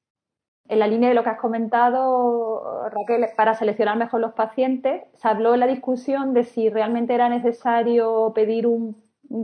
en 0.70 0.78
la 0.78 0.86
línea 0.86 1.08
de 1.08 1.16
lo 1.16 1.24
que 1.24 1.30
has 1.30 1.40
comentado, 1.40 2.88
Raquel, 2.90 3.26
para 3.36 3.54
seleccionar 3.54 3.98
mejor 3.98 4.20
los 4.20 4.34
pacientes, 4.34 5.02
se 5.14 5.26
habló 5.26 5.52
en 5.52 5.60
la 5.60 5.66
discusión 5.66 6.32
de 6.32 6.44
si 6.44 6.70
realmente 6.70 7.12
era 7.12 7.28
necesario 7.28 8.32
pedir 8.34 8.66
un, 8.68 8.96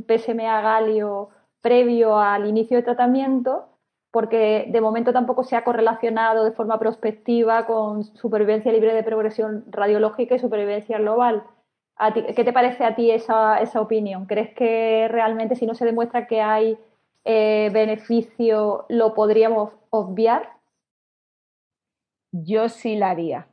PSMA 0.06 0.60
galio 0.62 1.28
previo 1.60 2.18
al 2.18 2.46
inicio 2.46 2.76
de 2.76 2.82
tratamiento, 2.82 3.68
porque 4.10 4.66
de 4.68 4.80
momento 4.80 5.12
tampoco 5.12 5.44
se 5.44 5.54
ha 5.54 5.62
correlacionado 5.64 6.44
de 6.44 6.50
forma 6.50 6.78
prospectiva 6.78 7.66
con 7.66 8.02
supervivencia 8.02 8.72
libre 8.72 8.94
de 8.94 9.04
progresión 9.04 9.64
radiológica 9.68 10.34
y 10.34 10.40
supervivencia 10.40 10.98
global. 10.98 11.44
¿Qué 12.14 12.44
te 12.44 12.52
parece 12.52 12.84
a 12.84 12.96
ti 12.96 13.10
esa, 13.12 13.60
opinión? 13.80 14.26
¿Crees 14.26 14.54
que 14.54 15.06
realmente 15.08 15.54
si 15.54 15.66
no 15.66 15.74
se 15.74 15.84
demuestra 15.84 16.26
que 16.26 16.40
hay 16.40 16.78
eh, 17.24 17.70
beneficio 17.72 18.86
lo 18.88 19.14
podríamos 19.14 19.70
obviar? 19.90 20.55
Yo 22.44 22.68
sí 22.68 22.96
la 22.96 23.10
haría, 23.10 23.48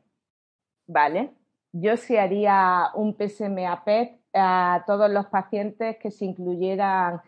¿vale? 0.88 1.32
Yo 1.72 1.98
sí 1.98 2.18
haría 2.18 2.90
un 2.96 3.16
PSMA 3.16 3.84
PET 3.84 4.20
a 4.34 4.84
todos 4.86 5.10
los 5.10 5.28
pacientes 5.28 5.98
que 5.98 6.12
se 6.12 6.25
incluyeran 6.25 7.22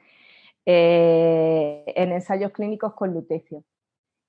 eh, 0.65 1.83
en 1.87 2.11
ensayos 2.11 2.51
clínicos 2.51 2.93
con 2.93 3.13
lutecio. 3.13 3.63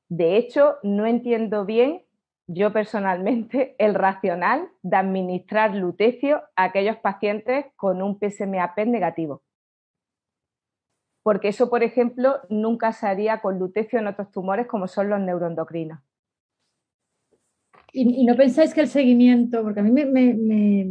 De 0.09 0.37
hecho, 0.37 0.76
no 0.83 1.06
entiendo 1.06 1.64
bien, 1.64 2.04
yo 2.47 2.73
personalmente, 2.73 3.75
el 3.78 3.95
racional 3.95 4.68
de 4.83 4.97
administrar 4.97 5.75
lutecio 5.75 6.42
a 6.54 6.64
aquellos 6.64 6.97
pacientes 6.99 7.66
con 7.76 8.02
un 8.02 8.18
PSMA 8.18 8.75
PET 8.75 8.88
negativo. 8.88 9.42
Porque 11.23 11.49
eso, 11.49 11.68
por 11.68 11.83
ejemplo, 11.83 12.40
nunca 12.49 12.92
se 12.92 13.09
haría 13.09 13.40
con 13.40 13.59
lutecio 13.59 13.99
en 13.99 14.06
otros 14.06 14.30
tumores 14.30 14.68
como 14.68 14.87
son 14.87 15.11
los 15.11 15.18
neuroendocrinos. 15.18 15.99
Y, 17.93 18.25
no 18.25 18.37
pensáis 18.37 18.75
que 18.75 18.83
el 18.83 18.88
seguimiento, 18.88 19.62
porque 19.62 19.81
a 19.81 19.83
mí 19.83 19.90
me, 19.90 20.05
me, 20.05 20.87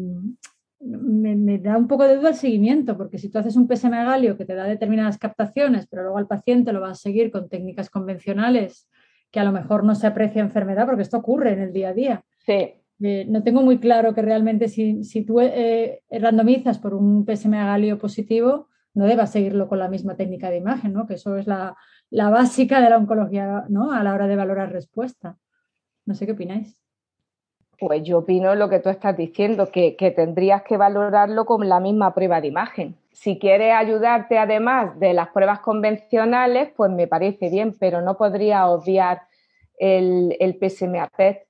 da 1.60 1.78
un 1.78 1.88
poco 1.88 2.08
de 2.08 2.16
duda 2.16 2.30
el 2.30 2.36
seguimiento, 2.36 2.98
porque 2.98 3.18
si 3.18 3.30
tú 3.30 3.38
haces 3.38 3.56
un 3.56 3.68
PSMA 3.68 4.04
galio 4.04 4.38
que 4.38 4.46
te 4.46 4.56
da 4.56 4.66
determinadas 4.66 5.18
captaciones, 5.18 5.88
pero 5.88 6.04
luego 6.04 6.18
al 6.18 6.28
paciente 6.28 6.74
lo 6.74 6.82
vas 6.82 6.92
a 6.92 7.02
seguir 7.02 7.32
con 7.32 7.50
técnicas 7.50 7.90
convencionales 7.90 8.90
que 9.32 9.40
a 9.40 9.44
lo 9.44 9.52
mejor 9.52 9.84
no 9.84 9.96
se 9.96 10.08
aprecia 10.08 10.42
enfermedad, 10.42 10.86
porque 10.86 11.02
esto 11.02 11.18
ocurre 11.18 11.54
en 11.54 11.60
el 11.60 11.74
día 11.74 11.90
a 11.90 11.94
día. 11.94 12.24
Sí. 12.46 12.76
Eh, 13.02 13.26
no 13.28 13.44
tengo 13.44 13.62
muy 13.62 13.80
claro 13.80 14.14
que 14.14 14.22
realmente 14.22 14.70
si, 14.70 15.26
tú 15.26 15.42
eh, 15.42 16.02
randomizas 16.10 16.80
por 16.80 16.94
un 16.94 17.26
PSMA 17.26 17.66
galio 17.66 17.98
positivo, 17.98 18.70
no 18.94 19.06
debas 19.06 19.32
seguirlo 19.32 19.68
con 19.68 19.80
la 19.80 19.90
misma 19.90 20.16
técnica 20.16 20.50
de 20.50 20.58
imagen, 20.58 20.94
¿no? 20.94 21.06
que 21.06 21.16
eso 21.16 21.38
es 21.38 21.48
la, 21.48 21.76
la 22.10 22.30
básica 22.30 22.82
de 22.82 22.90
la 22.90 22.98
oncología 22.98 23.66
¿no? 23.68 23.92
a 23.92 24.02
la 24.04 24.14
hora 24.14 24.28
de 24.28 24.38
valorar 24.38 24.72
respuesta. 24.72 25.38
No 26.06 26.16
sé 26.16 26.26
qué 26.26 26.32
opináis. 26.32 26.80
Pues 27.80 28.04
yo 28.04 28.20
opino 28.20 28.56
lo 28.56 28.70
que 28.70 28.80
tú 28.80 28.90
estás 28.90 29.18
diciendo, 29.18 29.70
que, 29.72 29.96
tendrías 30.16 30.64
que 30.64 30.78
valorarlo 30.78 31.46
con 31.46 31.68
la 31.68 31.80
misma 31.80 32.14
prueba 32.14 32.42
de 32.42 32.48
imagen. 32.48 32.96
Si 33.12 33.38
quieres 33.38 33.74
ayudarte 33.74 34.38
además 34.38 35.00
de 35.00 35.14
las 35.14 35.30
pruebas 35.30 35.60
convencionales, 35.60 36.70
pues 36.76 36.92
me 36.92 37.08
parece 37.08 37.50
bien, 37.50 37.76
pero 37.80 38.02
no 38.02 38.18
podría 38.18 38.68
obviar 38.68 39.24
el, 39.78 40.36
el 40.40 40.58
PSMA 40.58 41.10
PET. 41.16 41.48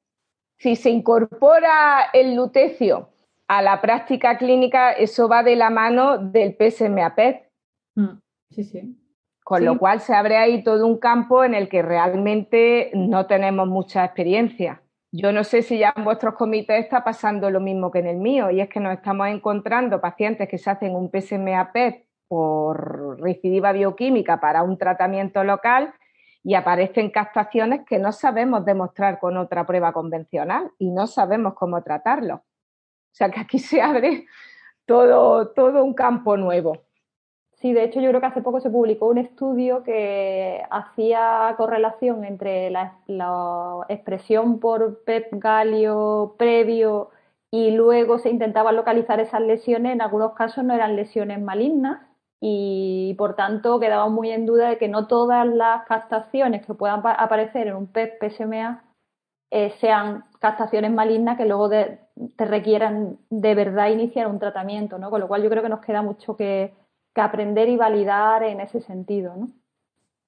Si 0.58 0.76
se 0.76 0.90
incorpora 0.90 2.10
el 2.14 2.36
lutecio 2.36 3.10
a 3.48 3.62
la 3.62 3.82
práctica 3.82 4.38
clínica, 4.38 4.92
eso 4.92 5.28
va 5.28 5.44
de 5.44 5.56
la 5.56 5.70
mano 5.70 6.18
del 6.18 6.56
PSMA 6.56 7.16
PET. 7.16 7.50
Mm, 7.96 8.20
sí, 8.50 8.64
sí. 8.64 9.02
Con 9.44 9.64
lo 9.64 9.78
cual 9.78 10.02
se 10.02 10.16
abre 10.16 10.38
ahí 10.38 10.64
todo 10.64 10.88
un 10.88 10.98
campo 10.98 11.44
en 11.44 11.54
el 11.54 11.70
que 11.70 11.84
realmente 11.84 12.90
no 12.96 13.28
tenemos 13.28 13.68
mucha 13.68 14.04
experiencia. 14.04 14.82
Yo 15.18 15.32
no 15.32 15.46
sé 15.46 15.62
si 15.62 15.78
ya 15.80 15.94
en 15.96 16.04
vuestros 16.04 16.36
comités 16.36 16.84
está 16.84 17.06
pasando 17.06 17.50
lo 17.50 17.62
mismo 17.62 17.90
que 17.90 18.00
en 18.00 18.08
el 18.08 18.18
mío, 18.18 18.52
y 18.52 18.60
es 18.60 18.68
que 18.68 18.82
nos 18.82 18.92
estamos 18.92 19.30
encontrando 19.30 20.02
pacientes 20.02 20.50
que 20.50 20.58
se 20.58 20.70
hacen 20.70 20.94
un 20.94 21.10
PSMA 21.10 21.72
por 22.28 23.22
recidiva 23.22 23.72
bioquímica 23.72 24.42
para 24.42 24.62
un 24.62 24.78
tratamiento 24.78 25.46
local 25.46 25.94
y 26.44 26.56
aparecen 26.56 27.12
captaciones 27.12 27.86
que 27.88 27.98
no 27.98 28.12
sabemos 28.12 28.66
demostrar 28.66 29.20
con 29.20 29.38
otra 29.38 29.66
prueba 29.66 29.94
convencional 29.94 30.72
y 30.80 30.92
no 30.92 31.08
sabemos 31.08 31.54
cómo 31.54 31.82
tratarlo. 31.82 32.36
O 32.36 33.14
sea 33.14 33.30
que 33.30 33.40
aquí 33.40 33.58
se 33.58 33.82
abre 33.82 34.26
todo, 34.86 35.54
todo 35.54 35.82
un 35.86 35.94
campo 35.94 36.36
nuevo. 36.36 36.85
Sí, 37.66 37.74
de 37.74 37.84
hecho 37.84 38.00
yo 38.00 38.10
creo 38.10 38.22
que 38.22 38.28
hace 38.28 38.44
poco 38.44 38.60
se 38.60 38.70
publicó 38.70 39.08
un 39.08 39.18
estudio 39.18 39.82
que 39.82 40.62
hacía 40.70 41.52
correlación 41.58 42.24
entre 42.24 42.70
la, 42.70 42.94
expresión 43.90 44.60
por 44.60 45.04
PEP 45.04 45.30
galio 45.32 46.36
previo 46.38 47.10
y 47.50 47.72
luego 47.72 48.20
se 48.20 48.30
intentaba 48.30 48.72
localizar 48.72 49.20
esas 49.20 49.42
lesiones. 49.42 49.94
En 49.94 50.04
algunos 50.04 50.34
casos 50.34 50.64
no 50.64 50.76
eran 50.76 50.96
lesiones 50.96 51.42
malignas 51.42 52.04
y 52.40 53.16
por 53.18 53.36
tanto 53.36 53.80
quedaba 53.80 54.10
muy 54.10 54.30
en 54.30 54.46
duda 54.46 54.70
de 54.70 54.78
que 54.78 54.88
no 54.88 55.08
todas 55.08 55.48
las 55.48 55.88
captaciones 55.88 56.64
que 56.68 56.76
puedan 56.76 57.02
aparecer 57.04 57.66
en 57.66 57.78
un 57.78 57.88
PEP 57.88 58.30
PSMA 58.30 58.84
eh, 59.50 59.72
sean 59.80 60.26
captaciones 60.40 60.92
malignas 60.92 61.36
que 61.36 61.46
luego 61.46 61.72
te 61.72 61.98
requieran 62.38 63.18
de 63.32 63.56
verdad 63.56 63.90
iniciar 63.90 64.28
un 64.28 64.38
tratamiento, 64.38 65.00
¿no? 65.00 65.10
Con 65.10 65.20
lo 65.20 65.28
cual 65.28 65.42
yo 65.42 65.50
creo 65.50 65.64
que 65.64 65.70
nos 65.70 65.82
queda 65.82 66.04
mucho 66.04 66.38
que 66.38 66.85
que 67.16 67.22
aprender 67.22 67.70
y 67.70 67.78
validar 67.78 68.44
en 68.44 68.60
ese 68.60 68.82
sentido, 68.82 69.36
¿no? 69.36 69.48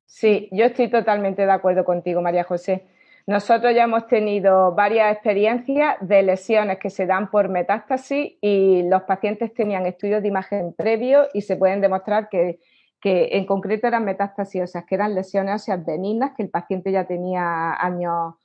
Sí, 0.05 0.47
yo 0.53 0.65
estoy 0.65 0.89
totalmente 0.89 1.45
de 1.45 1.51
acuerdo 1.51 1.83
contigo, 1.83 2.21
María 2.21 2.45
José. 2.45 2.87
Nosotros 3.27 3.75
ya 3.75 3.83
hemos 3.83 4.07
tenido 4.07 4.73
varias 4.73 5.11
experiencias 5.11 5.97
de 5.99 6.23
lesiones 6.23 6.79
que 6.79 6.89
se 6.89 7.05
dan 7.05 7.29
por 7.29 7.49
metástasis 7.49 8.35
y 8.39 8.83
los 8.83 9.03
pacientes 9.03 9.53
tenían 9.53 9.85
estudios 9.85 10.21
de 10.21 10.29
imagen 10.29 10.73
previos 10.73 11.27
y 11.33 11.41
se 11.41 11.57
pueden 11.57 11.81
demostrar 11.81 12.29
que, 12.29 12.61
en 13.03 13.45
concreto 13.45 13.87
eran 13.87 14.05
metástasis 14.05 14.63
o 14.63 14.67
sea, 14.67 14.85
que 14.85 14.95
eran 14.95 15.13
lesiones 15.13 15.61
óseas 15.61 15.85
benignas 15.85 16.31
que 16.35 16.43
el 16.43 16.49
paciente 16.49 16.91
ya 16.91 17.05
tenía 17.05 17.73
años, 17.73 18.35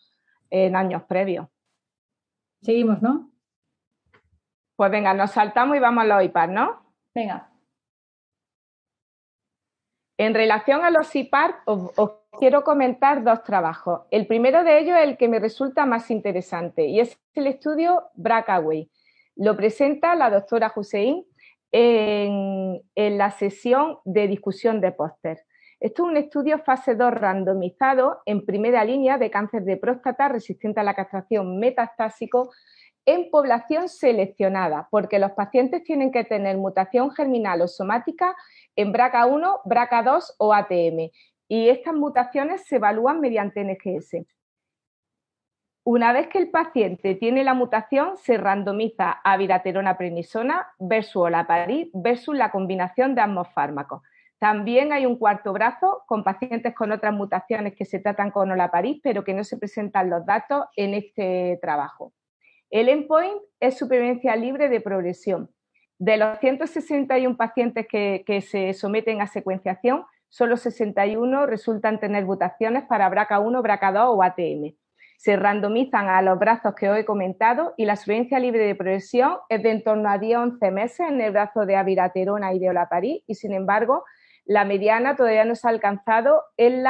en 0.50 0.74
años 0.74 1.04
previos. 1.04 1.46
Seguimos, 2.60 3.00
¿no? 3.02 3.30
Pues 4.74 4.90
venga, 4.90 5.14
nos 5.14 5.30
saltamos 5.30 5.76
y 5.76 5.80
vamos 5.80 6.02
a 6.02 6.06
los 6.06 6.24
IPAR, 6.24 6.48
¿no? 6.48 6.82
Venga. 7.14 7.51
En 10.22 10.34
relación 10.34 10.84
a 10.84 10.90
los 10.92 11.16
IPAR, 11.16 11.62
os, 11.64 11.90
quiero 12.38 12.62
comentar 12.62 13.24
dos 13.24 13.42
trabajos. 13.42 14.02
El 14.12 14.28
primero 14.28 14.62
de 14.62 14.78
ellos 14.78 14.96
es 14.96 15.02
el 15.02 15.16
que 15.16 15.26
me 15.26 15.40
resulta 15.40 15.84
más 15.84 16.12
interesante 16.12 16.86
y 16.86 17.00
es 17.00 17.18
el 17.34 17.48
estudio 17.48 18.04
Brackaway. 18.14 18.88
Lo 19.34 19.56
presenta 19.56 20.14
la 20.14 20.30
doctora 20.30 20.72
Hussein 20.76 21.24
en, 21.72 22.80
en 22.94 23.18
la 23.18 23.32
sesión 23.32 23.98
de 24.04 24.28
discusión 24.28 24.80
de 24.80 24.92
póster. 24.92 25.44
Esto 25.80 26.04
es 26.04 26.10
un 26.10 26.16
estudio 26.16 26.60
fase 26.60 26.94
2 26.94 27.14
randomizado 27.14 28.22
en 28.24 28.46
primera 28.46 28.84
línea 28.84 29.18
de 29.18 29.28
cáncer 29.28 29.64
de 29.64 29.76
próstata 29.76 30.28
resistente 30.28 30.78
a 30.78 30.84
la 30.84 30.94
castración 30.94 31.58
metastásico 31.58 32.52
en 33.06 33.30
población 33.30 33.88
seleccionada, 33.88 34.88
porque 34.90 35.18
los 35.18 35.32
pacientes 35.32 35.82
tienen 35.82 36.12
que 36.12 36.24
tener 36.24 36.56
mutación 36.56 37.10
germinal 37.10 37.62
o 37.62 37.68
somática 37.68 38.36
en 38.76 38.92
BRCA1, 38.92 39.62
BRCA2 39.64 40.34
o 40.38 40.54
ATM, 40.54 41.10
y 41.48 41.68
estas 41.68 41.94
mutaciones 41.94 42.64
se 42.66 42.76
evalúan 42.76 43.20
mediante 43.20 43.64
NGS. 43.64 44.24
Una 45.84 46.12
vez 46.12 46.28
que 46.28 46.38
el 46.38 46.50
paciente 46.50 47.16
tiene 47.16 47.42
la 47.42 47.54
mutación, 47.54 48.16
se 48.16 48.38
randomiza 48.38 49.10
a 49.10 49.36
viraterona 49.36 49.98
prenisona 49.98 50.68
versus 50.78 51.16
olaparib 51.16 51.90
versus 51.92 52.36
la 52.36 52.52
combinación 52.52 53.16
de 53.16 53.22
ambos 53.22 53.48
fármacos. 53.52 54.00
También 54.38 54.92
hay 54.92 55.06
un 55.06 55.18
cuarto 55.18 55.52
brazo 55.52 56.04
con 56.06 56.22
pacientes 56.22 56.74
con 56.74 56.92
otras 56.92 57.12
mutaciones 57.12 57.74
que 57.74 57.84
se 57.84 57.98
tratan 57.98 58.30
con 58.30 58.50
olaparib, 58.52 59.00
pero 59.02 59.24
que 59.24 59.34
no 59.34 59.42
se 59.42 59.56
presentan 59.56 60.08
los 60.08 60.24
datos 60.24 60.66
en 60.76 60.94
este 60.94 61.58
trabajo. 61.60 62.12
El 62.72 62.88
endpoint 62.88 63.38
es 63.60 63.76
supervivencia 63.76 64.34
libre 64.34 64.70
de 64.70 64.80
progresión. 64.80 65.50
De 65.98 66.16
los 66.16 66.38
161 66.38 67.36
pacientes 67.36 67.86
que, 67.86 68.40
se 68.40 68.72
someten 68.72 69.20
a 69.20 69.26
secuenciación, 69.26 70.06
solo 70.30 70.56
61 70.56 71.44
resultan 71.44 72.00
tener 72.00 72.24
mutaciones 72.24 72.84
para 72.84 73.10
BRCA1, 73.10 73.62
BRCA2 73.62 74.16
o 74.16 74.22
ATM. 74.22 74.74
Se 75.18 75.36
randomizan 75.36 76.08
a 76.08 76.22
los 76.22 76.38
brazos 76.38 76.74
que 76.74 76.88
os 76.88 76.96
he 76.96 77.04
comentado 77.04 77.74
y 77.76 77.84
la 77.84 77.96
supervivencia 77.96 78.38
libre 78.38 78.64
de 78.64 78.74
progresión 78.74 79.36
es 79.50 79.62
de 79.62 79.70
en 79.70 79.84
torno 79.84 80.08
a 80.08 80.18
10-11 80.18 80.72
meses 80.72 81.00
en 81.00 81.20
el 81.20 81.30
brazo 81.30 81.66
de 81.66 81.76
aviraterona 81.76 82.54
y 82.54 82.58
de 82.58 82.70
olaparib 82.70 83.22
y, 83.26 83.34
sin 83.34 83.52
embargo, 83.52 84.02
la 84.46 84.64
mediana 84.64 85.14
todavía 85.14 85.44
no 85.44 85.56
se 85.56 85.68
ha 85.68 85.70
alcanzado 85.70 86.42
en, 86.56 86.84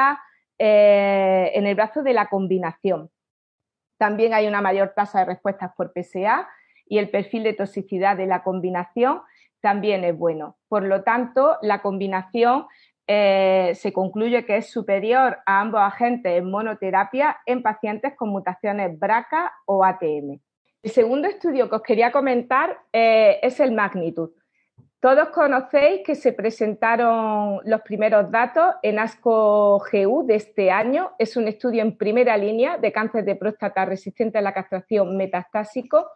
eh, 0.61 1.51
en 1.55 1.67
el 1.67 1.75
brazo 1.75 2.05
de 2.05 2.13
la 2.13 2.29
combinación. 2.29 3.11
También 4.03 4.35
hay 4.35 4.49
una 4.49 4.61
mayor 4.61 4.95
tasa 4.97 5.21
de 5.21 5.27
respuestas 5.27 5.71
por 5.77 5.93
PSA 5.95 6.49
y 6.89 6.99
el 6.99 7.09
perfil 7.09 7.45
de 7.45 7.53
toxicidad 7.53 8.17
de 8.17 8.27
la 8.27 8.43
combinación 8.43 9.21
también 9.61 10.03
es 10.03 10.19
bueno. 10.19 10.57
Por 10.67 10.83
lo 10.83 11.05
tanto, 11.05 11.57
la 11.63 11.83
combinación 11.83 12.67
eh, 13.07 13.71
se 13.77 13.93
concluye 13.93 14.45
que 14.45 14.57
es 14.57 14.69
superior 14.69 15.39
a 15.47 15.61
ambos 15.61 15.83
agentes 15.83 16.37
en 16.37 16.51
monoterapia 16.51 17.39
en 17.47 17.63
pacientes 17.63 18.15
con 18.17 18.31
mutaciones 18.31 18.99
BRCA 18.99 19.53
o 19.67 19.85
ATM. 19.85 20.41
El 20.83 20.91
segundo 20.91 21.29
estudio 21.29 21.71
que 21.71 21.77
os 21.77 21.83
quería 21.83 22.11
comentar 22.11 22.77
eh, 22.93 23.39
es 23.41 23.61
el 23.61 23.71
Magnitud. 23.71 24.33
Todos 25.03 25.31
conocéis 25.31 26.03
que 26.07 26.15
se 26.15 26.33
presentaron 26.33 27.59
los 27.65 27.81
primeros 27.81 28.31
datos 28.31 28.77
en 28.83 29.01
ASCO-GU 29.01 30.25
de 30.25 30.37
este 30.37 30.71
año. 30.71 31.11
Es 31.19 31.37
un 31.37 31.49
estudio 31.49 31.83
en 31.83 31.97
primera 31.99 32.37
línea 32.37 32.79
de 32.79 32.93
cáncer 32.93 33.25
de 33.25 33.35
próstata 33.35 33.85
resistente 33.85 34.39
a 34.39 34.43
la 34.43 34.55
castración 34.55 35.17
metastásico 35.17 36.07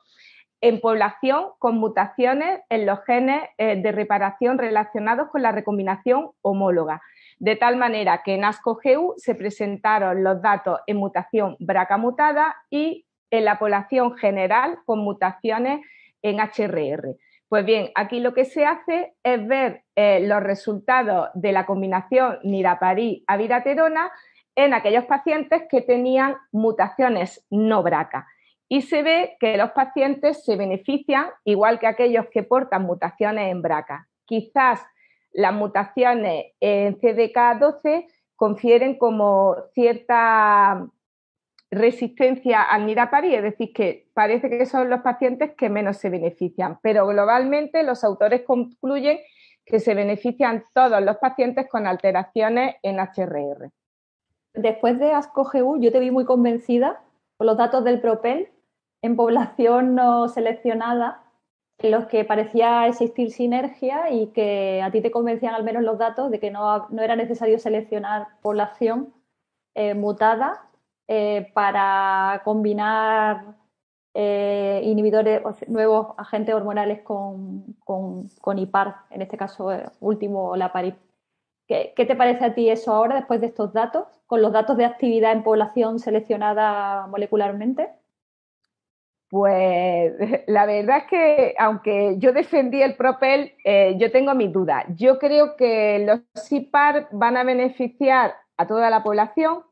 en 0.60 0.80
población 0.80 1.46
con 1.58 1.78
mutaciones 1.78 2.60
en 2.68 2.86
los 2.86 3.00
genes 3.04 3.42
eh, 3.58 3.74
de 3.74 3.90
reparación 3.90 4.56
relacionados 4.56 5.30
con 5.30 5.42
la 5.42 5.50
recombinación 5.50 6.30
homóloga. 6.40 7.02
De 7.40 7.56
tal 7.56 7.76
manera 7.76 8.22
que 8.24 8.34
en 8.34 8.44
ASCO-GU 8.44 9.14
se 9.16 9.34
presentaron 9.34 10.22
los 10.22 10.40
datos 10.40 10.78
en 10.86 10.98
mutación 10.98 11.56
BRCA 11.58 11.96
mutada 11.96 12.54
y 12.70 13.04
en 13.32 13.46
la 13.46 13.58
población 13.58 14.16
general 14.16 14.78
con 14.84 15.00
mutaciones 15.00 15.80
en 16.22 16.38
HRR. 16.38 17.16
Pues 17.48 17.64
bien, 17.64 17.90
aquí 17.94 18.18
lo 18.18 18.34
que 18.34 18.44
se 18.44 18.64
hace 18.66 19.14
es 19.22 19.46
ver 19.46 19.84
eh, 19.94 20.26
los 20.26 20.42
resultados 20.42 21.28
de 21.34 21.52
la 21.52 21.64
combinación 21.64 22.38
niraparib-aviraterona 22.42 24.10
en 24.56 24.74
aquellos 24.74 25.04
pacientes 25.04 25.62
que 25.70 25.80
tenían 25.80 26.36
mutaciones 26.50 27.46
no 27.50 27.82
BRCA. 27.84 28.26
Y 28.68 28.82
se 28.82 29.04
ve 29.04 29.36
que 29.38 29.56
los 29.56 29.70
pacientes 29.70 30.44
se 30.44 30.56
benefician 30.56 31.28
igual 31.44 31.78
que 31.78 31.86
aquellos 31.86 32.26
que 32.32 32.42
portan 32.42 32.82
mutaciones 32.82 33.52
en 33.52 33.62
BRCA. 33.62 34.08
Quizás 34.24 34.84
las 35.32 35.52
mutaciones 35.52 36.46
en 36.58 36.98
CDK12 36.98 38.06
confieren 38.34 38.98
como 38.98 39.54
cierta 39.72 40.88
resistencia 41.70 42.62
al 42.62 42.86
niraparib, 42.86 43.34
es 43.34 43.42
decir, 43.42 43.72
que 43.72 44.08
parece 44.14 44.48
que 44.48 44.66
son 44.66 44.88
los 44.88 45.00
pacientes 45.00 45.54
que 45.56 45.68
menos 45.68 45.96
se 45.96 46.10
benefician, 46.10 46.78
pero 46.82 47.06
globalmente 47.06 47.82
los 47.82 48.04
autores 48.04 48.42
concluyen 48.42 49.18
que 49.64 49.80
se 49.80 49.94
benefician 49.94 50.64
todos 50.72 51.02
los 51.02 51.16
pacientes 51.16 51.68
con 51.68 51.86
alteraciones 51.86 52.76
en 52.82 52.98
HRR. 52.98 53.70
Después 54.54 54.98
de 54.98 55.12
ASCO-GU, 55.12 55.80
yo 55.80 55.90
te 55.92 55.98
vi 55.98 56.10
muy 56.10 56.24
convencida 56.24 57.02
con 57.36 57.48
los 57.48 57.56
datos 57.56 57.84
del 57.84 58.00
PROPEL 58.00 58.48
en 59.02 59.16
población 59.16 59.94
no 59.94 60.28
seleccionada, 60.28 61.22
en 61.78 61.90
los 61.90 62.06
que 62.06 62.24
parecía 62.24 62.86
existir 62.86 63.30
sinergia 63.30 64.10
y 64.10 64.28
que 64.28 64.80
a 64.82 64.90
ti 64.90 65.02
te 65.02 65.10
convencían 65.10 65.54
al 65.54 65.64
menos 65.64 65.82
los 65.82 65.98
datos 65.98 66.30
de 66.30 66.40
que 66.40 66.50
no, 66.50 66.88
era 66.98 67.16
necesario 67.16 67.58
seleccionar 67.58 68.28
población 68.40 69.12
eh, 69.74 69.94
mutada 69.94 70.66
eh, 71.08 71.52
para 71.54 72.42
combinar 72.44 73.54
eh, 74.12 74.80
inhibidores, 74.82 75.40
nuevos 75.68 76.14
agentes 76.16 76.52
hormonales 76.52 77.02
con, 77.02 77.76
con, 77.84 78.58
IPAR, 78.58 78.96
en 79.10 79.22
este 79.22 79.36
caso 79.36 79.72
eh, 79.72 79.84
último 80.00 80.56
la 80.56 80.72
PARIP. 80.72 80.96
¿Qué, 81.68 81.92
te 81.96 82.16
parece 82.16 82.44
a 82.44 82.54
ti 82.54 82.70
eso 82.70 82.92
ahora, 82.92 83.16
después 83.16 83.40
de 83.40 83.46
estos 83.46 83.72
datos, 83.72 84.06
con 84.26 84.42
los 84.42 84.52
datos 84.52 84.76
de 84.76 84.84
actividad 84.84 85.30
en 85.32 85.44
población 85.44 86.00
seleccionada 86.00 87.06
molecularmente? 87.06 87.88
Pues 89.30 90.12
la 90.48 90.66
verdad 90.66 90.98
es 90.98 91.04
que, 91.04 91.54
aunque 91.58 92.16
yo 92.18 92.32
defendí 92.32 92.82
el 92.82 92.96
Propel, 92.96 93.52
yo 93.96 94.10
tengo 94.10 94.34
mis 94.34 94.52
dudas. 94.52 94.86
Yo 94.96 95.20
creo 95.20 95.54
que 95.56 96.04
los 96.04 96.52
IPAR 96.52 97.08
van 97.12 97.36
a 97.36 97.44
beneficiar 97.44 98.34
a 98.56 98.66
toda 98.66 98.90
la 98.90 99.02
población, 99.04 99.65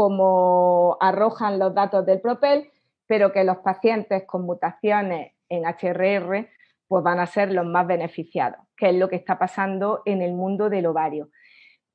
como 0.00 0.96
arrojan 0.98 1.58
los 1.58 1.74
datos 1.74 2.06
del 2.06 2.22
Propel, 2.22 2.70
pero 3.06 3.32
que 3.32 3.44
los 3.44 3.58
pacientes 3.58 4.24
con 4.24 4.46
mutaciones 4.46 5.34
en 5.50 5.64
HRR 5.66 6.48
pues 6.88 7.04
van 7.04 7.20
a 7.20 7.26
ser 7.26 7.52
los 7.52 7.66
más 7.66 7.86
beneficiados, 7.86 8.60
que 8.78 8.88
es 8.88 8.94
lo 8.94 9.10
que 9.10 9.16
está 9.16 9.38
pasando 9.38 10.00
en 10.06 10.22
el 10.22 10.32
mundo 10.32 10.70
del 10.70 10.86
ovario. 10.86 11.28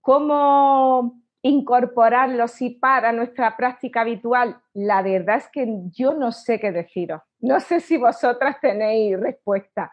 ¿Cómo 0.02 1.20
incorporar 1.41 2.30
los 2.30 2.62
IPAR 2.62 3.08
a 3.08 3.12
nuestra 3.12 3.58
práctica 3.58 4.02
habitual? 4.02 4.62
La 4.74 5.02
verdad 5.02 5.38
es 5.38 5.50
que 5.52 5.65
yo 5.91 6.13
no 6.13 6.32
sé 6.32 6.60
qué 6.60 6.72
deciros. 6.72 7.24
No 7.39 7.60
sé 7.60 7.80
si 7.80 7.98
vosotras 7.98 8.58
tenéis 8.62 9.20
respuesta. 9.20 9.91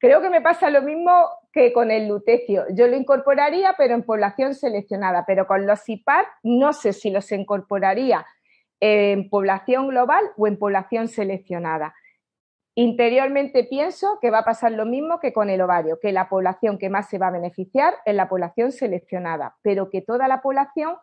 Creo 0.00 0.20
que 0.20 0.28
me 0.28 0.40
pasa 0.40 0.70
lo 0.70 0.82
mismo 0.82 1.28
que 1.54 1.72
con 1.72 1.92
el 1.92 2.08
lutecio. 2.08 2.64
Yo 2.74 2.88
lo 2.88 2.96
incorporaría, 2.96 3.74
pero 3.78 3.94
en 3.94 4.02
población 4.02 4.54
seleccionada, 4.54 5.24
pero 5.24 5.46
con 5.46 5.66
los 5.66 5.88
IPAR 5.88 6.26
no 6.42 6.72
sé 6.72 6.92
si 6.92 7.10
los 7.10 7.30
incorporaría 7.30 8.26
en 8.80 9.30
población 9.30 9.88
global 9.88 10.24
o 10.36 10.48
en 10.48 10.58
población 10.58 11.06
seleccionada. 11.06 11.94
Interiormente 12.74 13.62
pienso 13.62 14.18
que 14.20 14.32
va 14.32 14.38
a 14.38 14.44
pasar 14.44 14.72
lo 14.72 14.84
mismo 14.84 15.20
que 15.20 15.32
con 15.32 15.48
el 15.48 15.60
ovario, 15.60 16.00
que 16.00 16.10
la 16.10 16.28
población 16.28 16.76
que 16.76 16.90
más 16.90 17.08
se 17.08 17.18
va 17.18 17.28
a 17.28 17.30
beneficiar 17.30 17.94
es 18.04 18.16
la 18.16 18.28
población 18.28 18.72
seleccionada, 18.72 19.56
pero 19.62 19.90
que 19.90 20.02
toda 20.02 20.26
la 20.26 20.42
población 20.42 20.96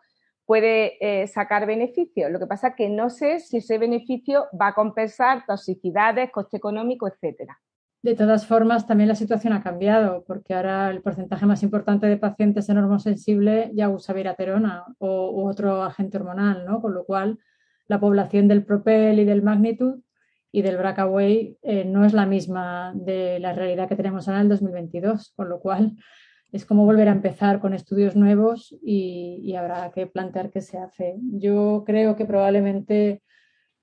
puede 0.44 0.98
eh, 1.00 1.26
sacar 1.28 1.64
beneficio. 1.64 2.28
Lo 2.28 2.38
que 2.38 2.46
pasa 2.46 2.68
es 2.68 2.74
que 2.76 2.90
no 2.90 3.08
sé 3.08 3.40
si 3.40 3.56
ese 3.56 3.78
beneficio 3.78 4.48
va 4.60 4.68
a 4.68 4.74
compensar 4.74 5.46
toxicidades, 5.46 6.30
coste 6.30 6.58
económico, 6.58 7.08
etcétera. 7.08 7.58
De 8.02 8.16
todas 8.16 8.46
formas, 8.46 8.88
también 8.88 9.08
la 9.08 9.14
situación 9.14 9.52
ha 9.52 9.62
cambiado, 9.62 10.24
porque 10.26 10.54
ahora 10.54 10.90
el 10.90 11.02
porcentaje 11.02 11.46
más 11.46 11.62
importante 11.62 12.06
de 12.06 12.16
pacientes 12.16 12.68
en 12.68 12.78
hormosensible 12.78 13.70
ya 13.74 13.88
usa 13.88 14.12
viraterona 14.12 14.84
o 14.98 15.30
u 15.30 15.48
otro 15.48 15.84
agente 15.84 16.16
hormonal, 16.16 16.64
¿no? 16.66 16.80
Con 16.80 16.94
lo 16.94 17.04
cual, 17.04 17.38
la 17.86 18.00
población 18.00 18.48
del 18.48 18.64
Propel 18.64 19.20
y 19.20 19.24
del 19.24 19.42
Magnitude 19.42 20.00
y 20.50 20.62
del 20.62 20.78
Brackaway 20.78 21.56
eh, 21.62 21.84
no 21.84 22.04
es 22.04 22.12
la 22.12 22.26
misma 22.26 22.92
de 22.94 23.38
la 23.38 23.52
realidad 23.52 23.88
que 23.88 23.96
tenemos 23.96 24.26
ahora 24.26 24.40
en 24.40 24.46
el 24.46 24.50
2022, 24.50 25.32
con 25.36 25.48
lo 25.48 25.60
cual 25.60 25.96
es 26.52 26.66
como 26.66 26.84
volver 26.84 27.08
a 27.08 27.12
empezar 27.12 27.60
con 27.60 27.72
estudios 27.72 28.14
nuevos 28.14 28.76
y, 28.82 29.54
habrá 29.54 29.90
que 29.90 30.06
plantear 30.06 30.50
qué 30.50 30.60
se 30.60 30.78
hace. 30.78 31.16
Yo 31.20 31.82
creo 31.86 32.14
que 32.14 32.26
probablemente 32.26 33.22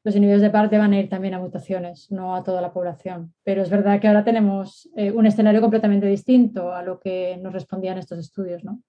los 0.03 0.15
individuos 0.15 0.41
de 0.41 0.49
parte 0.49 0.77
van 0.77 0.93
a 0.93 0.99
ir 0.99 1.09
también 1.09 1.33
a 1.33 1.39
mutaciones, 1.39 2.11
no 2.11 2.35
a 2.35 2.43
toda 2.43 2.61
la 2.61 2.71
población. 2.71 3.33
Pero 3.43 3.61
es 3.61 3.69
verdad 3.69 3.99
que 3.99 4.07
ahora 4.07 4.23
tenemos 4.23 4.89
eh, 4.95 5.11
un 5.11 5.25
escenario 5.25 5.61
completamente 5.61 6.07
distinto 6.07 6.73
a 6.73 6.83
lo 6.83 6.99
que 6.99 7.37
nos 7.37 7.53
respondían 7.53 7.97
estos 7.97 8.19
estudios, 8.19 8.63
¿no? 8.63 8.81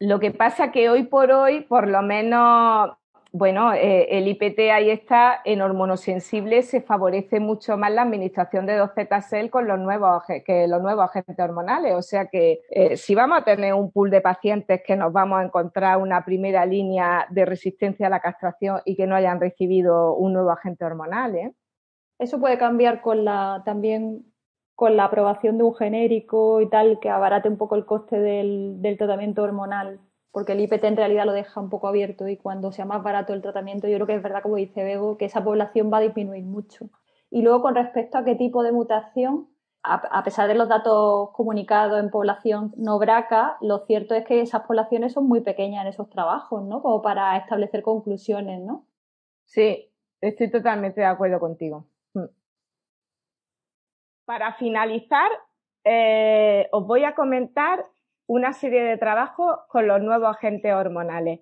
Lo 0.00 0.18
que 0.18 0.32
pasa 0.32 0.72
que 0.72 0.90
hoy 0.90 1.04
por 1.04 1.30
hoy, 1.30 1.62
por 1.62 1.88
lo 1.88 2.02
menos 2.02 2.90
bueno, 3.36 3.72
eh, 3.72 4.06
el 4.16 4.28
IPT 4.28 4.60
ahí 4.72 4.90
está, 4.90 5.40
en 5.44 5.60
hormonosensibles 5.60 6.68
se 6.68 6.80
favorece 6.80 7.40
mucho 7.40 7.76
más 7.76 7.90
la 7.90 8.02
administración 8.02 8.64
de 8.64 8.80
2Z-cel 8.80 9.50
con 9.50 9.66
los 9.66 9.76
nuevos, 9.80 10.22
que 10.46 10.68
los 10.68 10.80
nuevos 10.80 11.06
agentes 11.06 11.36
hormonales. 11.40 11.96
O 11.96 12.02
sea 12.02 12.26
que 12.26 12.60
eh, 12.70 12.96
si 12.96 13.16
vamos 13.16 13.38
a 13.38 13.44
tener 13.44 13.74
un 13.74 13.90
pool 13.90 14.10
de 14.10 14.20
pacientes 14.20 14.82
que 14.86 14.94
nos 14.94 15.12
vamos 15.12 15.40
a 15.40 15.42
encontrar 15.42 15.98
una 15.98 16.24
primera 16.24 16.64
línea 16.64 17.26
de 17.28 17.44
resistencia 17.44 18.06
a 18.06 18.10
la 18.10 18.20
castración 18.20 18.82
y 18.84 18.94
que 18.94 19.08
no 19.08 19.16
hayan 19.16 19.40
recibido 19.40 20.14
un 20.14 20.32
nuevo 20.32 20.52
agente 20.52 20.84
hormonal. 20.84 21.34
¿eh? 21.34 21.52
Eso 22.20 22.38
puede 22.38 22.56
cambiar 22.56 23.00
con 23.00 23.24
la 23.24 23.62
también 23.64 24.32
con 24.76 24.96
la 24.96 25.06
aprobación 25.06 25.58
de 25.58 25.64
un 25.64 25.74
genérico 25.74 26.60
y 26.60 26.68
tal, 26.68 27.00
que 27.00 27.10
abarate 27.10 27.48
un 27.48 27.58
poco 27.58 27.74
el 27.74 27.84
coste 27.84 28.20
del 28.20 28.96
tratamiento 28.96 29.42
hormonal 29.42 29.98
porque 30.34 30.50
el 30.52 30.60
IPT 30.62 30.82
en 30.82 30.96
realidad 30.96 31.26
lo 31.26 31.32
deja 31.32 31.60
un 31.60 31.70
poco 31.70 31.86
abierto 31.86 32.26
y 32.26 32.36
cuando 32.36 32.72
sea 32.72 32.84
más 32.84 33.04
barato 33.04 33.32
el 33.32 33.40
tratamiento, 33.40 33.86
yo 33.86 33.94
creo 33.94 34.06
que 34.08 34.16
es 34.16 34.22
verdad, 34.22 34.42
como 34.42 34.56
dice 34.56 34.82
Bego, 34.82 35.16
que 35.16 35.26
esa 35.26 35.44
población 35.44 35.92
va 35.92 35.98
a 35.98 36.00
disminuir 36.00 36.44
mucho. 36.44 36.90
Y 37.30 37.42
luego, 37.42 37.62
con 37.62 37.76
respecto 37.76 38.18
a 38.18 38.24
qué 38.24 38.34
tipo 38.34 38.64
de 38.64 38.72
mutación, 38.72 39.48
a, 39.84 40.24
pesar 40.24 40.48
de 40.48 40.56
los 40.56 40.68
datos 40.68 41.30
comunicados 41.34 42.00
en 42.00 42.10
población 42.10 42.72
no 42.76 42.98
braca, 42.98 43.58
lo 43.60 43.86
cierto 43.86 44.16
es 44.16 44.24
que 44.24 44.40
esas 44.40 44.62
poblaciones 44.62 45.12
son 45.12 45.28
muy 45.28 45.40
pequeñas 45.40 45.82
en 45.82 45.90
esos 45.90 46.10
trabajos, 46.10 46.64
¿no? 46.64 46.82
Como 46.82 47.00
para 47.00 47.36
establecer 47.36 47.82
conclusiones, 47.82 48.60
¿no? 48.60 48.88
Sí, 49.44 49.88
estoy 50.20 50.50
totalmente 50.50 51.00
de 51.00 51.06
acuerdo 51.06 51.38
contigo. 51.38 51.86
Mm. 52.12 52.24
Para 54.24 54.54
finalizar, 54.54 55.30
eh, 55.84 56.68
os 56.72 56.84
voy 56.88 57.04
a 57.04 57.14
comentar 57.14 57.86
una 58.26 58.52
serie 58.52 58.82
de 58.82 58.96
trabajos 58.96 59.58
con 59.68 59.86
los 59.86 60.00
nuevos 60.00 60.36
agentes 60.36 60.72
hormonales. 60.72 61.40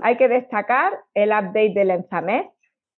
Hay 0.00 0.16
que 0.16 0.28
destacar 0.28 0.92
el 1.14 1.30
update 1.30 1.72
del 1.74 1.90
Enzamed, 1.90 2.46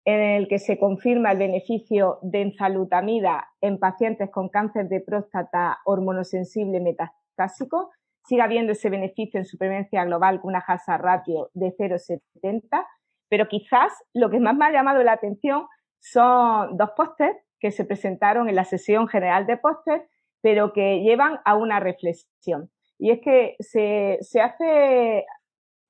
en 0.06 0.22
el 0.22 0.48
que 0.48 0.60
se 0.60 0.78
confirma 0.78 1.32
el 1.32 1.40
beneficio 1.40 2.20
de 2.22 2.42
enzalutamida 2.44 3.48
en 3.60 3.80
pacientes 3.80 4.30
con 4.32 4.50
cáncer 4.50 4.88
de 4.88 5.02
próstata 5.02 5.80
hormonosensible 5.84 6.80
metastásico. 6.80 7.92
Sigue 8.24 8.44
habiendo 8.44 8.74
ese 8.74 8.90
beneficio 8.90 9.40
en 9.40 9.46
supervivencia 9.46 10.06
global 10.06 10.42
con 10.42 10.50
una 10.50 10.64
hazard 10.66 11.02
ratio 11.02 11.50
de 11.54 11.76
0,70, 11.76 12.86
pero 13.30 13.48
quizás 13.48 13.92
lo 14.14 14.30
que 14.30 14.40
más 14.40 14.56
me 14.56 14.66
ha 14.66 14.72
llamado 14.72 15.04
la 15.04 15.14
atención 15.14 15.66
son 16.00 16.78
dos 16.78 16.92
pósters 16.96 17.36
que 17.60 17.72
se 17.72 17.84
presentaron 17.84 18.48
en 18.48 18.56
la 18.56 18.64
sesión 18.64 19.08
general 19.08 19.48
de 19.48 19.58
póster, 19.58 20.08
pero 20.42 20.72
que 20.72 21.02
llevan 21.02 21.40
a 21.46 21.56
una 21.56 21.80
reflexión. 21.80 22.70
Y 22.98 23.12
es 23.12 23.20
que 23.22 23.56
se, 23.60 24.18
se 24.22 24.42
hace 24.42 25.26